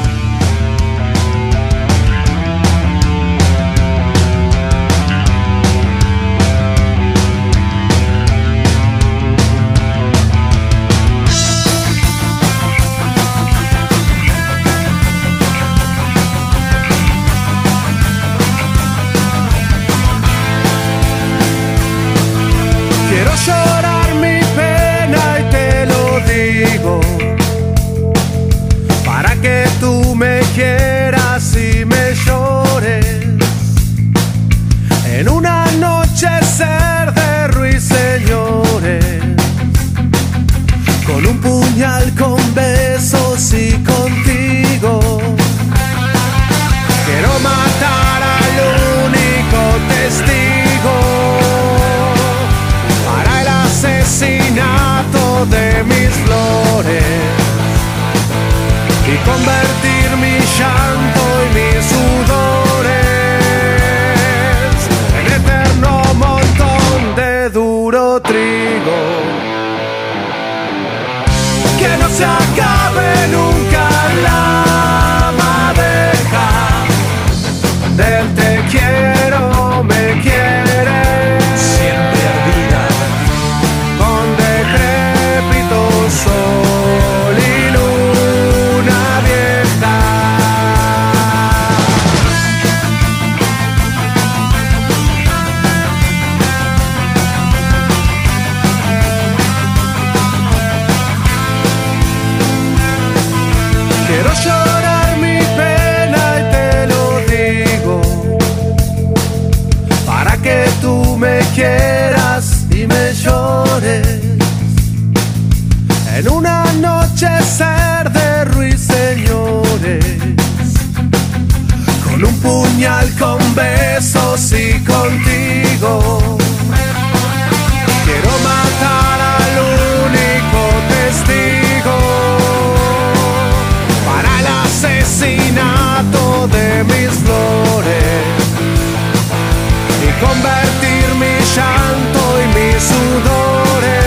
Convertir 140.22 141.04
mi 141.18 141.34
llanto 141.54 142.22
y 142.42 142.46
mis 142.56 142.82
sudores 142.82 144.04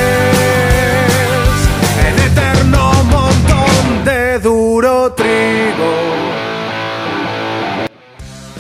en 2.07 2.16
eterno 2.32 2.82
montón 3.03 4.05
de 4.05 4.39
duro 4.39 5.13
trigo. 5.13 5.93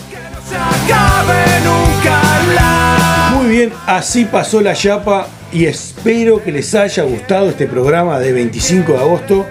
Que 0.09 0.19
no 0.33 0.39
se 0.49 0.57
acabe 0.57 1.43
nunca 1.63 2.15
la 2.55 3.31
Muy 3.35 3.47
bien, 3.47 3.73
así 3.87 4.25
pasó 4.25 4.61
la 4.61 4.73
chapa 4.73 5.27
y 5.51 5.65
espero 5.65 6.43
que 6.43 6.51
les 6.51 6.75
haya 6.75 7.03
gustado 7.03 7.49
este 7.49 7.67
programa 7.67 8.19
de 8.19 8.33
25 8.33 8.91
de 8.91 8.97
agosto 8.97 9.45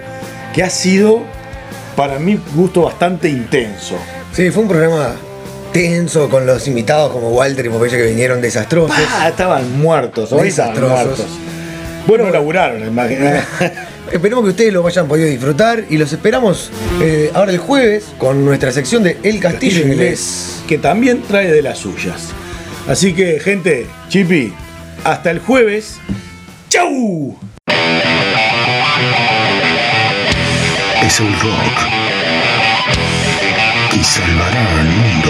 que 0.53 0.63
ha 0.63 0.69
sido 0.69 1.23
para 1.95 2.19
mi 2.19 2.39
gusto 2.53 2.83
bastante 2.83 3.29
intenso. 3.29 3.95
Sí, 4.33 4.51
fue 4.51 4.63
un 4.63 4.69
programa 4.69 5.15
tenso 5.75 6.29
con 6.29 6.45
los 6.45 6.65
invitados 6.69 7.11
como 7.11 7.31
Walter 7.31 7.65
y 7.65 7.69
Popeye 7.69 7.97
que 7.97 8.03
vinieron 8.05 8.39
desastrosos. 8.39 8.95
Ah, 9.11 9.27
estaban 9.27 9.77
muertos, 9.77 10.31
hoy 10.31 10.47
estaban 10.47 10.73
Desastrosos. 10.73 11.17
muertos. 11.17 11.25
Bueno, 12.07 12.29
laburaron, 12.29 12.87
imagínate. 12.87 13.43
Esperemos 14.09 14.45
que 14.45 14.51
ustedes 14.51 14.71
lo 14.71 14.87
hayan 14.87 15.05
podido 15.05 15.27
disfrutar 15.27 15.83
y 15.89 15.97
los 15.97 16.13
esperamos 16.13 16.71
eh, 17.01 17.29
ahora 17.33 17.51
el 17.51 17.57
jueves 17.57 18.05
con 18.17 18.45
nuestra 18.45 18.71
sección 18.71 19.03
de 19.03 19.17
El 19.23 19.41
Castillo 19.41 19.85
Inglés. 19.85 20.61
que 20.65 20.77
también 20.77 21.21
trae 21.23 21.51
de 21.51 21.61
las 21.61 21.79
suyas. 21.79 22.29
Así 22.87 23.13
que, 23.13 23.41
gente, 23.41 23.85
Chipi, 24.07 24.53
hasta 25.03 25.29
el 25.29 25.39
jueves. 25.39 25.97
¡Chau! 26.69 27.37
Es 31.05 31.19
el 31.19 31.33
rock 31.41 31.77
y 33.99 34.03
salvará 34.03 34.79
al 34.81 34.87
mundo. 34.87 35.29